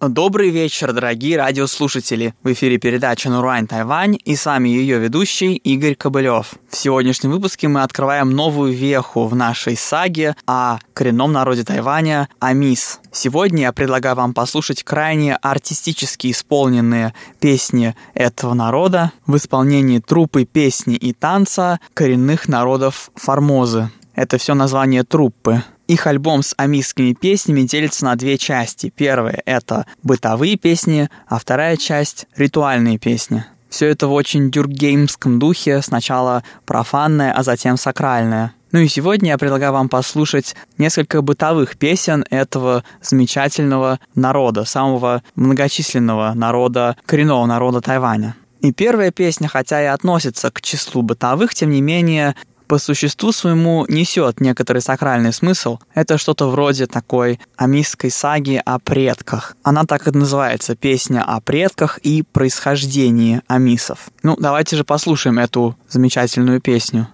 [0.00, 2.34] Добрый вечер, дорогие радиослушатели!
[2.42, 6.54] В эфире передача «Нурайн Тайвань» и с вами ее ведущий Игорь Кобылев.
[6.70, 13.00] В сегодняшнем выпуске мы открываем новую веху в нашей саге о коренном народе Тайваня– Амис.
[13.12, 20.96] Сегодня я предлагаю вам послушать крайне артистически исполненные песни этого народа в исполнении труппы песни
[20.96, 23.90] и танца коренных народов Формозы.
[24.14, 25.62] Это все название труппы.
[25.90, 28.92] Их альбом с амисскими песнями делится на две части.
[28.94, 33.44] Первая— это бытовые песни, а вторая часть— ритуальные песни.
[33.70, 38.54] Все это в очень дюргеймском духе, сначала профанное, а затем сакральное.
[38.70, 46.34] Ну и сегодня я предлагаю вам послушать несколько бытовых песен этого замечательного народа, самого многочисленного
[46.34, 48.36] народа, коренного народа Тайваня.
[48.60, 52.36] И первая песня, хотя и относится к числу бытовых, тем не менее
[52.70, 55.80] по существу своему несет некоторый сакральный смысл.
[55.92, 59.56] Это что-то вроде такой амистской саги о предках.
[59.64, 64.10] Она так и называется «Песня о предках и происхождении амисов».
[64.22, 67.08] Ну, давайте же послушаем эту замечательную песню.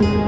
[0.00, 0.27] Uswara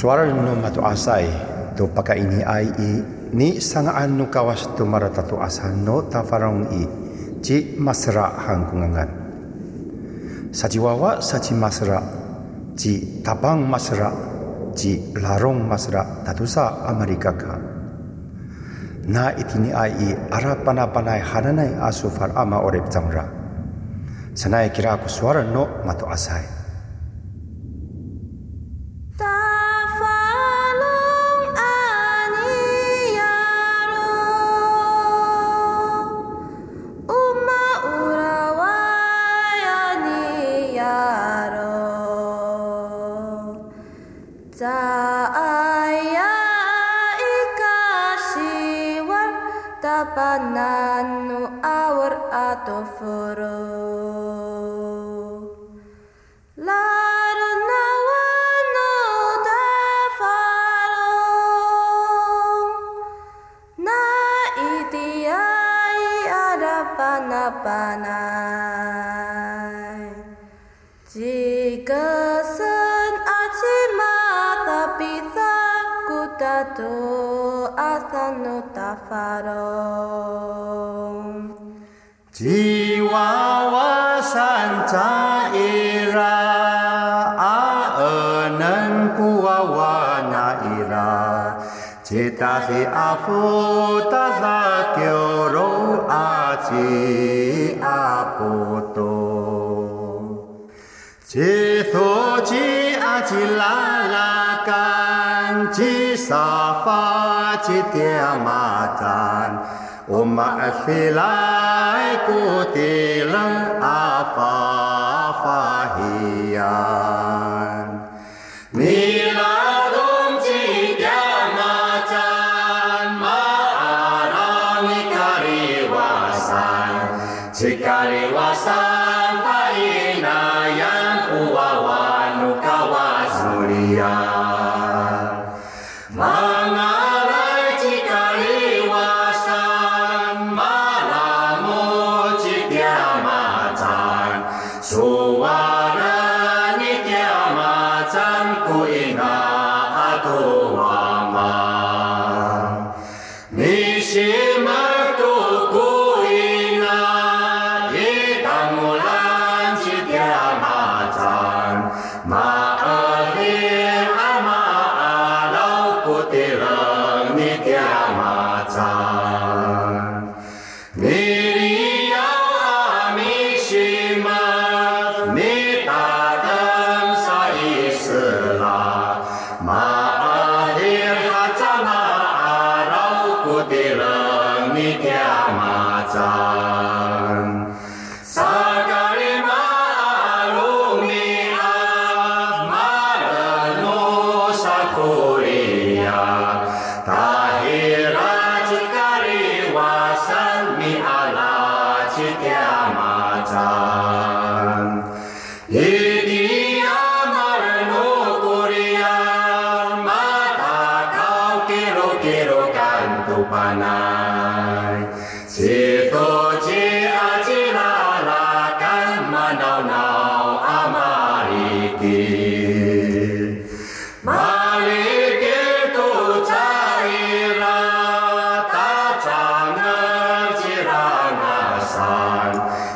[0.00, 1.28] no matu asai
[1.76, 2.90] to paka ini ai i
[3.36, 6.88] ni sanga anu kawas to marata to asan no ta farong i
[7.44, 9.10] ci masra hangkungangan.
[10.52, 12.00] Sajiwawa saji masra
[12.76, 14.08] ci tabang masra
[14.72, 17.54] ci larong masra tatusa Amerika ka.
[19.04, 23.28] Na itini ai i ara pana panai hananai asu far ama orep jamra.
[24.32, 26.59] Sanai kira aku suara no matu asai.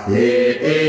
[0.07, 0.84] Yeah.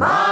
[0.00, 0.29] My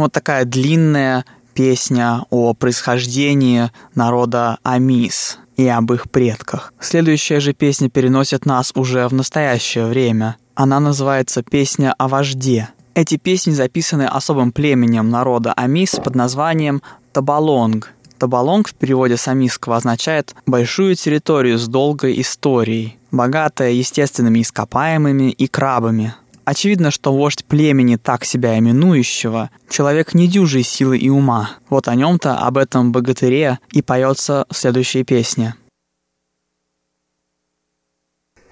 [0.00, 6.72] Вот такая длинная песня о происхождении народа Амис и об их предках.
[6.80, 10.38] Следующая же песня переносит нас уже в настоящее время.
[10.54, 12.70] Она называется «Песня о вожде».
[12.94, 16.80] Эти песни записаны особым племенем народа Амис под названием
[17.12, 17.92] Табалонг.
[18.16, 25.46] Табалонг в переводе с амисского означает «большую территорию с долгой историей», богатая естественными ископаемыми и
[25.46, 26.14] крабами.
[26.44, 31.50] Очевидно, что вождь племени, так себя именующего, человек недюжей силы и ума.
[31.68, 35.54] Вот о нем-то, об этом богатыре и поется в следующей песне.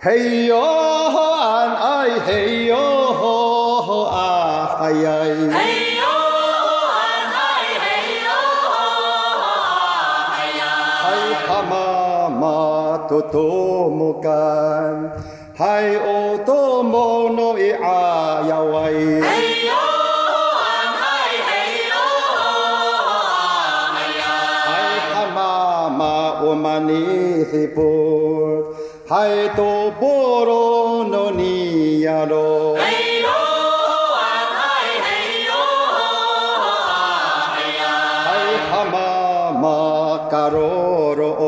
[0.00, 0.62] Hey yo
[1.58, 2.98] an yo
[15.58, 15.64] 嗨
[16.06, 19.20] 哦多么的阿呀喂！
[19.20, 20.62] 嘿哟啊
[21.00, 21.02] 嘿
[21.48, 21.50] 嘿
[21.90, 21.94] 哟
[22.38, 24.22] 啊嘿呀！
[24.68, 24.70] 嗨
[25.10, 25.40] 哈嘛，
[29.56, 32.76] 多波罗诺尼呀罗！
[32.76, 34.22] 嘿哟啊
[34.54, 34.62] 嘿
[35.02, 35.06] 嘿
[35.42, 35.50] 哟
[35.98, 36.00] 啊
[37.50, 37.82] 嗨呀！
[38.22, 38.30] 嗨
[38.70, 38.96] 哈嘛
[39.60, 39.66] 嘛
[40.30, 41.47] 卡罗罗。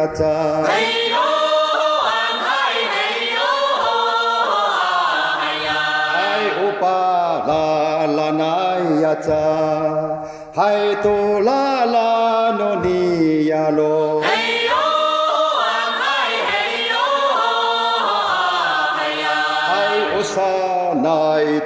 [0.00, 0.80] 哎
[1.10, 2.08] 呦，啊
[2.40, 2.48] 嗨，
[2.96, 2.96] 哎
[3.36, 3.38] 呦，
[4.48, 5.68] 啊呀，
[6.80, 6.84] 巴
[7.46, 7.52] 啦
[8.08, 8.40] 啦
[9.02, 9.02] 呀，
[11.02, 11.04] 多
[11.40, 11.96] 啦啦
[12.82, 14.26] 尼呀罗，嘿
[14.64, 15.68] 呦，啊
[16.00, 16.02] 嗨，
[16.48, 16.52] 嘿
[16.88, 16.94] 呦，
[18.16, 19.24] 啊呀，
[19.68, 19.76] 哎
[20.16, 20.34] 欧莎
[20.94, 21.08] 奈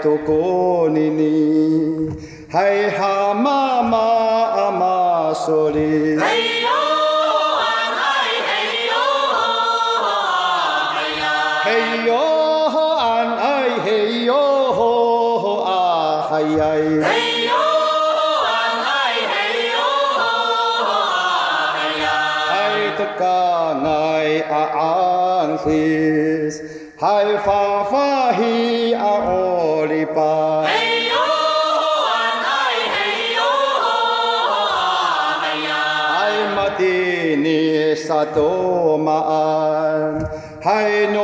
[0.03, 2.11] 多果尼尼，
[2.53, 6.19] 哎哈妈妈阿玛索尼。
[16.45, 16.77] 哎
[17.47, 18.49] 呦吼啊
[18.85, 18.89] 嘿，
[19.33, 19.37] 哎
[19.73, 19.77] 呦
[20.19, 20.21] 吼
[20.85, 21.17] 吼啊
[21.75, 22.07] 嘿呀，
[22.53, 22.53] 哎
[22.99, 23.23] 特卡
[23.83, 23.89] 哎
[24.51, 25.67] 啊昂西，
[27.01, 27.03] 嗨
[27.45, 27.49] 发
[27.85, 27.93] 发
[28.33, 30.21] 嘿啊欧里巴，
[30.67, 30.69] 哎
[31.09, 31.83] 呦吼
[32.13, 32.47] 嘿，
[32.93, 32.97] 哎
[33.37, 33.41] 呦
[33.81, 33.85] 吼
[35.41, 35.73] 嘿呀，
[36.21, 36.23] 哎
[36.55, 36.81] 玛蒂
[37.37, 37.47] 尼
[37.95, 39.11] 沙多玛，
[40.63, 41.24] 嗨诺。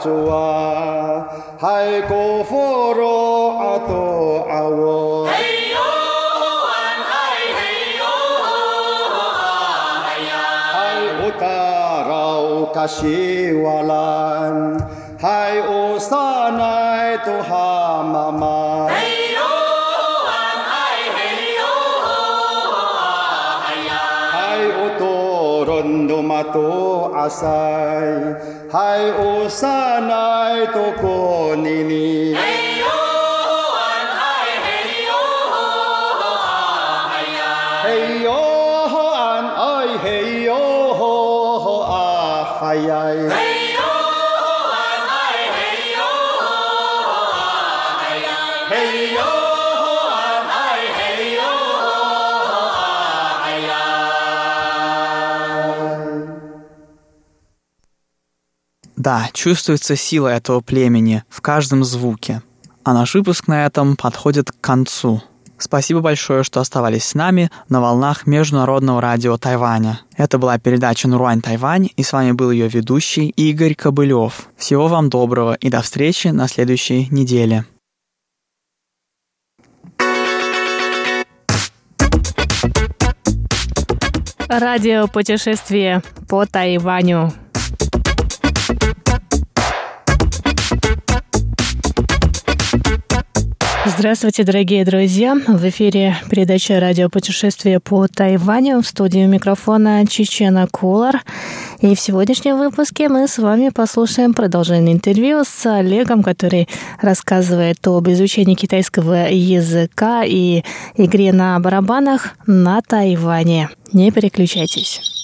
[0.00, 1.28] 主啊，
[1.58, 5.76] 海格佛洛阿多阿 atau 嘿，嘿哟
[6.40, 8.80] hei yoohan, hei yoohan,
[18.32, 18.69] 妈
[25.82, 27.46] 东马多阿赛，
[28.70, 32.34] 嗨，我山来到这里。
[32.34, 32.40] 嘿
[32.80, 33.48] 哟嗬，
[34.16, 34.22] 哎
[34.64, 34.68] 嘿
[35.06, 35.10] 哟
[35.50, 35.52] 嗬
[36.20, 36.48] 嗬啊
[37.08, 37.42] 嗨呀！
[37.84, 37.88] 嘿
[38.22, 38.28] 哟
[38.88, 38.94] 嗬，
[39.56, 39.64] 哎
[40.02, 40.04] 嘿
[40.42, 40.48] 哟
[40.98, 41.00] 嗬
[41.64, 41.94] 嗬啊
[42.60, 42.92] 嗨呀！
[59.10, 62.42] Да, чувствуется сила этого племени в каждом звуке.
[62.84, 65.20] А наш выпуск на этом подходит к концу.
[65.58, 70.00] Спасибо большое, что оставались с нами на волнах Международного радио Тайваня.
[70.16, 74.46] Это была передача Нуруань Тайвань, и с вами был ее ведущий Игорь Кобылев.
[74.56, 77.64] Всего вам доброго и до встречи на следующей неделе.
[84.46, 87.32] Радио путешествие по Тайваню.
[93.86, 95.34] Здравствуйте, дорогие друзья!
[95.34, 101.22] В эфире передача «Радиопутешествие по Тайваню» в студии микрофона Чечена Кулар.
[101.80, 106.68] И в сегодняшнем выпуске мы с вами послушаем продолжение интервью с Олегом, который
[107.00, 110.62] рассказывает об изучении китайского языка и
[110.96, 113.70] игре на барабанах на Тайване.
[113.94, 115.19] Не переключайтесь.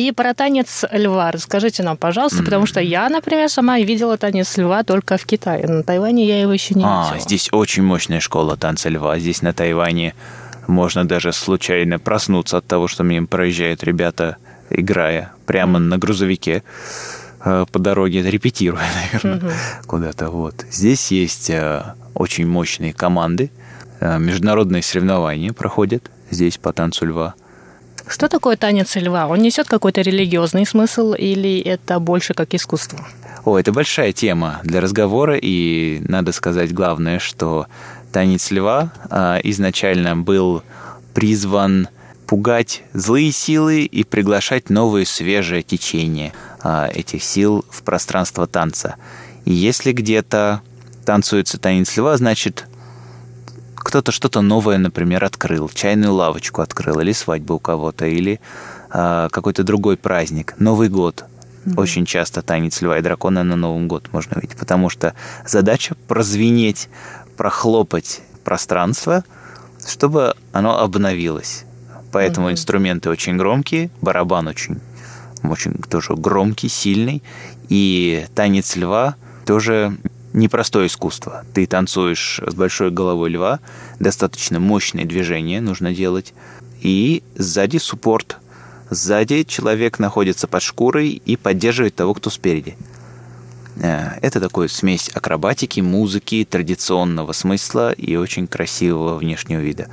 [0.00, 2.44] И про танец льва расскажите нам, пожалуйста, mm-hmm.
[2.46, 5.66] потому что я, например, сама видела танец льва только в Китае.
[5.66, 7.20] На Тайване я его еще не а, видела.
[7.20, 9.18] Здесь очень мощная школа танца льва.
[9.18, 10.14] Здесь на Тайване
[10.66, 14.38] можно даже случайно проснуться от того, что мимо проезжают ребята,
[14.70, 15.82] играя прямо mm-hmm.
[15.82, 16.62] на грузовике
[17.44, 19.86] э, по дороге, репетируя, наверное, mm-hmm.
[19.86, 20.30] куда-то.
[20.30, 20.64] Вот.
[20.70, 21.82] Здесь есть э,
[22.14, 23.50] очень мощные команды.
[24.00, 27.34] Э, международные соревнования проходят здесь по танцу льва.
[28.10, 29.28] Что такое танец льва?
[29.28, 33.06] Он несет какой-то религиозный смысл или это больше как искусство?
[33.44, 37.66] О, это большая тема для разговора, и надо сказать главное, что
[38.12, 40.64] танец льва а, изначально был
[41.14, 41.88] призван
[42.26, 46.32] пугать злые силы и приглашать новые свежее течение
[46.62, 48.96] а, этих сил в пространство танца.
[49.44, 50.62] И если где-то
[51.06, 52.66] танцуется танец льва, значит
[53.80, 58.40] кто-то что-то новое, например, открыл, чайную лавочку открыл, или свадьбу у кого-то, или
[58.92, 61.24] э, какой-то другой праздник, Новый год.
[61.64, 61.80] Mm-hmm.
[61.80, 65.14] Очень часто танец льва и дракона на Новый год можно видеть, потому что
[65.46, 66.88] задача прозвенеть,
[67.36, 69.24] прохлопать пространство,
[69.86, 71.64] чтобы оно обновилось.
[72.12, 72.52] Поэтому mm-hmm.
[72.52, 74.80] инструменты очень громкие, барабан очень,
[75.42, 77.22] очень тоже громкий, сильный,
[77.68, 79.16] и танец льва
[79.46, 79.96] тоже
[80.32, 81.44] непростое искусство.
[81.54, 83.60] Ты танцуешь с большой головой льва,
[83.98, 86.34] достаточно мощные движения нужно делать,
[86.80, 88.38] и сзади суппорт.
[88.90, 92.76] Сзади человек находится под шкурой и поддерживает того, кто спереди.
[93.76, 99.88] Э, это такой смесь акробатики, музыки, традиционного смысла и очень красивого внешнего вида.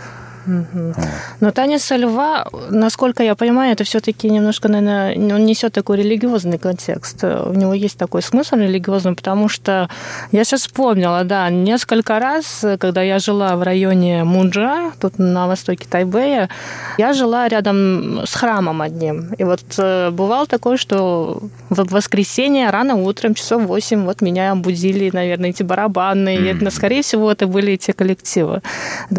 [1.39, 7.23] Но танец льва, насколько я понимаю, это все-таки немножко, наверное, он несет такой религиозный контекст.
[7.23, 9.89] У него есть такой смысл религиозный, потому что
[10.31, 15.85] я сейчас вспомнила, да, несколько раз, когда я жила в районе Мунджа, тут на востоке
[15.89, 16.49] Тайбэя,
[16.97, 19.33] я жила рядом с храмом одним.
[19.37, 25.09] И вот э, бывало такое, что в воскресенье рано утром, часов 8, вот меня будили,
[25.13, 26.37] наверное, эти барабаны.
[26.37, 26.67] Mm-hmm.
[26.67, 28.61] И, скорее всего, это были эти коллективы,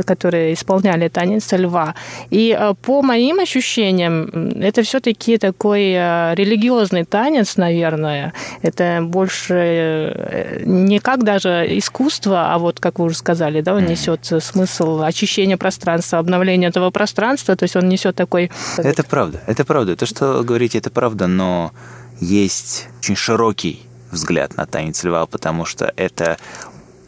[0.05, 1.95] которые исполняли танец льва.
[2.31, 4.31] И э, по моим ощущениям,
[4.63, 8.33] это все-таки такой э, религиозный танец, наверное.
[8.63, 13.87] Это больше э, не как даже искусство, а вот, как вы уже сказали, да, он
[13.87, 18.51] несет смысл очищения пространства, обновления этого пространства, то есть он несет такой...
[18.77, 19.97] Это правда, это правда.
[19.97, 21.73] То, что говорите, это правда, но
[22.21, 23.81] есть очень широкий
[24.13, 26.37] взгляд на танец льва, потому что это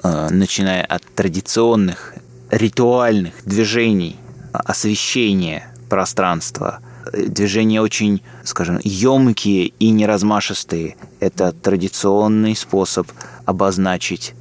[0.02, 2.14] начиная от традиционных
[2.50, 4.16] ритуальных движений
[4.52, 6.80] освещения пространства.
[7.12, 10.96] Движения очень, скажем, емкие и неразмашистые.
[11.18, 13.10] Это традиционный способ
[13.46, 14.34] обозначить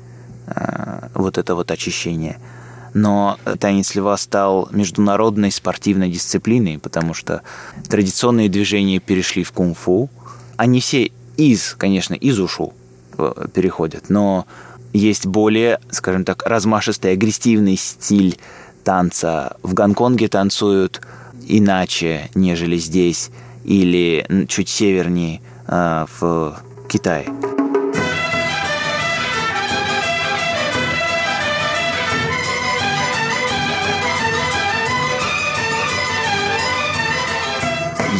[0.47, 2.39] э, вот это вот очищение.
[2.93, 7.43] Но танец льва стал международной спортивной дисциплиной, потому что
[7.87, 10.09] традиционные движения перешли в кунг-фу.
[10.57, 12.73] Они все из, конечно, из ушу
[13.17, 14.45] э, переходят, но
[14.93, 18.37] есть более, скажем так, размашистый, агрессивный стиль
[18.83, 19.57] танца.
[19.63, 21.01] В Гонконге танцуют
[21.47, 23.29] иначе, нежели здесь,
[23.63, 27.25] или чуть севернее э, в Китае.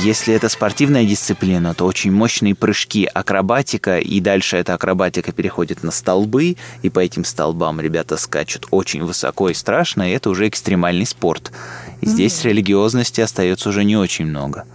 [0.03, 5.91] Если это спортивная дисциплина, то очень мощные прыжки, акробатика, и дальше эта акробатика переходит на
[5.91, 11.05] столбы, и по этим столбам ребята скачут очень высоко и страшно, и это уже экстремальный
[11.05, 11.51] спорт.
[11.99, 12.47] И здесь mm-hmm.
[12.47, 14.65] религиозности остается уже не очень много.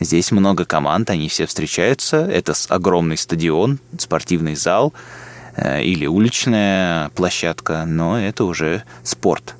[0.00, 2.24] Здесь много команд, они все встречаются.
[2.24, 4.94] Это огромный стадион, спортивный зал
[5.56, 9.56] э, или уличная площадка, но это уже спорт.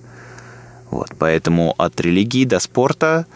[0.91, 3.27] Вот, поэтому от религии до спорта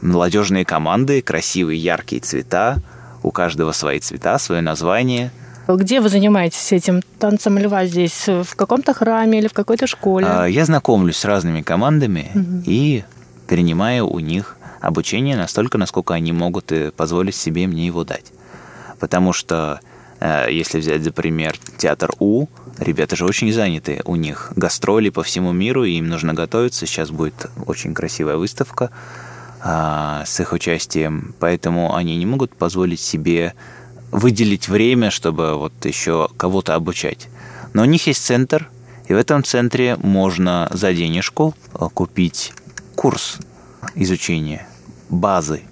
[0.00, 2.78] молодежные команды, красивые яркие цвета,
[3.22, 5.30] у каждого свои цвета, свое название.
[5.68, 8.28] Где вы занимаетесь этим танцем льва здесь?
[8.28, 10.26] В каком-то храме или в какой-то школе?
[10.28, 12.62] А, я знакомлюсь с разными командами угу.
[12.66, 13.04] и
[13.48, 18.32] перенимаю у них обучение настолько, насколько они могут позволить себе мне его дать.
[19.00, 19.80] Потому что
[20.20, 22.46] Э, если взять за пример театр У,
[22.78, 24.00] ребята же очень заняты.
[24.04, 26.86] У них гастроли по всему миру, и им нужно готовиться.
[26.86, 28.90] Сейчас будет очень красивая выставка
[29.68, 31.34] а, с их участием.
[31.40, 33.52] Поэтому они не могут позволить себе
[34.12, 37.28] выделить время, чтобы вот еще кого-то обучать.
[37.72, 38.70] Но у них есть центр,
[39.08, 42.52] и в этом центре можно за денежку э, купить
[42.94, 43.38] курс
[43.96, 44.68] изучения
[45.08, 45.62] базы,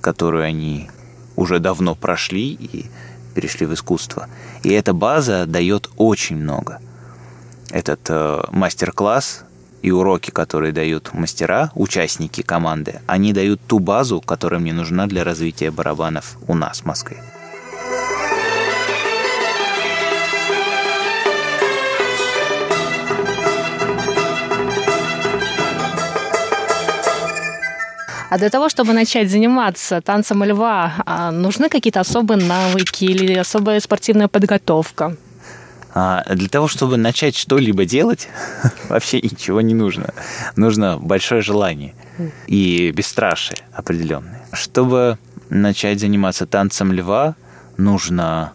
[0.00, 0.88] которую они
[1.36, 2.86] уже давно прошли и
[3.34, 4.26] перешли в искусство.
[4.62, 6.80] И эта база дает очень много.
[7.70, 9.44] Этот э, мастер-класс
[9.82, 15.24] и уроки, которые дают мастера, участники команды, они дают ту базу, которая мне нужна для
[15.24, 17.18] развития барабанов у нас в Москве.
[28.30, 33.80] А для того, чтобы начать заниматься танцем льва, а, нужны какие-то особые навыки или особая
[33.80, 35.16] спортивная подготовка?
[36.00, 38.28] А для того, чтобы начать что-либо делать,
[38.88, 40.14] вообще ничего не нужно.
[40.54, 41.92] Нужно большое желание
[42.46, 44.46] и бесстрашие определенное.
[44.52, 45.18] Чтобы
[45.50, 47.34] начать заниматься танцем льва,
[47.78, 48.52] нужно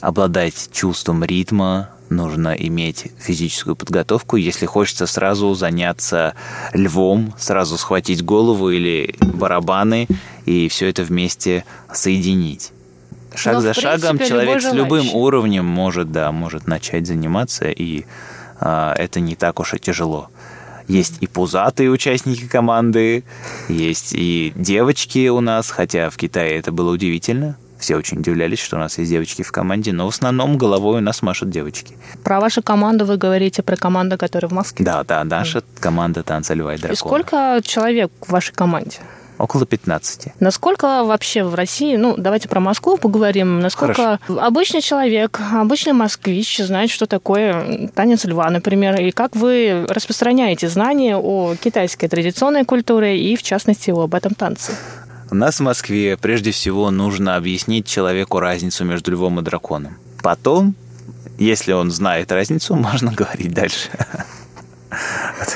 [0.00, 4.34] обладать чувством ритма, нужно иметь физическую подготовку.
[4.34, 6.34] Если хочется сразу заняться
[6.72, 10.08] львом, сразу схватить голову или барабаны
[10.44, 12.72] и все это вместе соединить.
[13.40, 18.04] Шаг Но, за принципе, шагом человек с любым уровнем может, да, может начать заниматься, и
[18.60, 20.28] а, это не так уж и тяжело.
[20.88, 23.24] Есть и пузатые участники команды,
[23.68, 27.56] есть и девочки у нас, хотя в Китае это было удивительно.
[27.78, 31.00] Все очень удивлялись, что у нас есть девочки в команде, но в основном головой у
[31.00, 31.96] нас машут девочки.
[32.22, 34.84] Про вашу команду вы говорите, про команду, которая в Москве?
[34.84, 35.64] Да, да, наша mm.
[35.80, 36.92] команда танца льва и дракона.
[36.92, 38.98] И сколько человек в вашей команде?
[39.40, 40.34] Около 15.
[40.38, 44.46] Насколько вообще в России, ну, давайте про Москву поговорим, насколько Хорошо.
[44.46, 51.16] обычный человек, обычный москвич знает, что такое танец льва, например, и как вы распространяете знания
[51.16, 54.72] о китайской традиционной культуре и, в частности, об этом танце?
[55.30, 59.96] У нас в Москве прежде всего нужно объяснить человеку разницу между львом и драконом.
[60.22, 60.74] Потом,
[61.38, 63.88] если он знает разницу, можно говорить дальше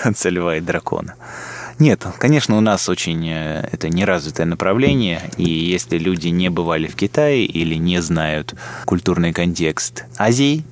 [0.05, 1.16] от льва и дракона.
[1.78, 6.94] Нет, конечно, у нас очень э, это неразвитое направление, и если люди не бывали в
[6.94, 8.54] Китае или не знают
[8.84, 10.64] культурный контекст Азии,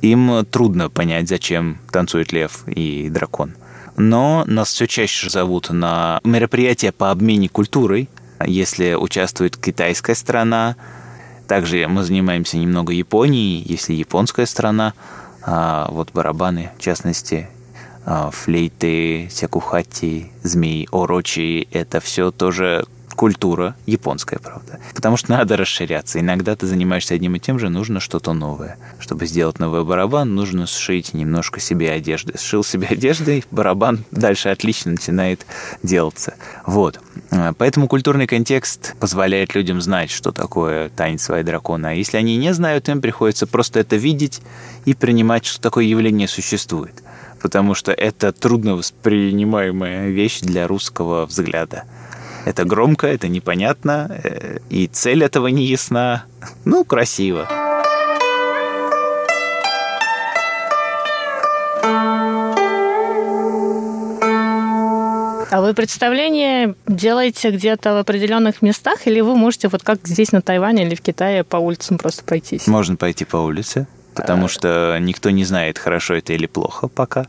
[0.00, 3.54] им трудно понять, зачем танцует лев и дракон.
[3.96, 8.08] Но нас все чаще зовут на мероприятия по обмене культурой,
[8.46, 10.76] если участвует китайская страна.
[11.48, 14.94] Также мы занимаемся немного Японией, если японская страна.
[15.42, 17.48] А вот барабаны, в частности,
[18.32, 22.84] флейты, сякухати, змеи, орочи, это все тоже
[23.18, 24.78] культура японская, правда.
[24.94, 26.20] Потому что надо расширяться.
[26.20, 28.78] Иногда ты занимаешься одним и тем же, нужно что-то новое.
[29.00, 32.38] Чтобы сделать новый барабан, нужно сшить немножко себе одежды.
[32.38, 35.44] Сшил себе одежды, барабан дальше отлично начинает
[35.82, 36.34] делаться.
[36.64, 37.00] Вот.
[37.58, 41.88] Поэтому культурный контекст позволяет людям знать, что такое танец своей дракона.
[41.88, 44.40] А если они не знают, им приходится просто это видеть
[44.84, 47.02] и принимать, что такое явление существует
[47.40, 51.84] потому что это трудно воспринимаемая вещь для русского взгляда.
[52.44, 56.24] Это громко, это непонятно, э, и цель этого не ясна.
[56.64, 57.48] Ну, красиво.
[65.50, 70.42] А вы представление делаете где-то в определенных местах, или вы можете вот как здесь на
[70.42, 72.66] Тайване или в Китае по улицам просто пройтись?
[72.66, 73.86] Можно пойти по улице,
[74.18, 74.48] потому а...
[74.48, 77.26] что никто не знает, хорошо это или плохо пока.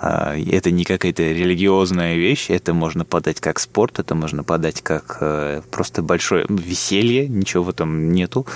[0.00, 5.18] А, это не какая-то религиозная вещь, это можно подать как спорт, это можно подать как
[5.20, 8.46] э, просто большое веселье, ничего в этом нету.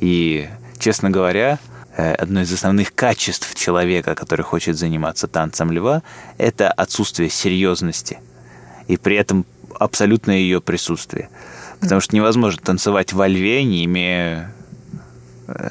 [0.00, 0.48] И,
[0.78, 1.58] честно говоря,
[1.96, 6.02] э, одно из основных качеств человека, который хочет заниматься танцем льва,
[6.38, 8.18] это отсутствие серьезности
[8.86, 9.46] и при этом
[9.78, 11.30] абсолютное ее присутствие.
[11.80, 14.52] Потому что невозможно танцевать во льве, не имея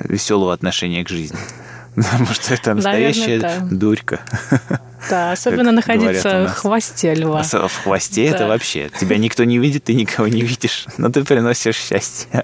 [0.04, 1.40] веселого отношения к жизни.
[1.96, 3.76] Потому что это настоящая Наверное, да.
[3.76, 4.20] дурька.
[5.10, 7.44] Да, особенно находиться в хвосте льва.
[7.44, 8.90] В хвосте это вообще.
[9.00, 12.44] Тебя никто не видит, ты никого не видишь, но ты приносишь счастье.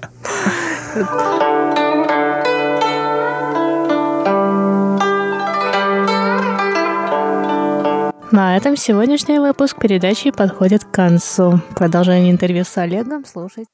[8.32, 11.60] На этом сегодняшний выпуск передачи подходит к концу.
[11.74, 13.66] Продолжение интервью с Олегом слушать.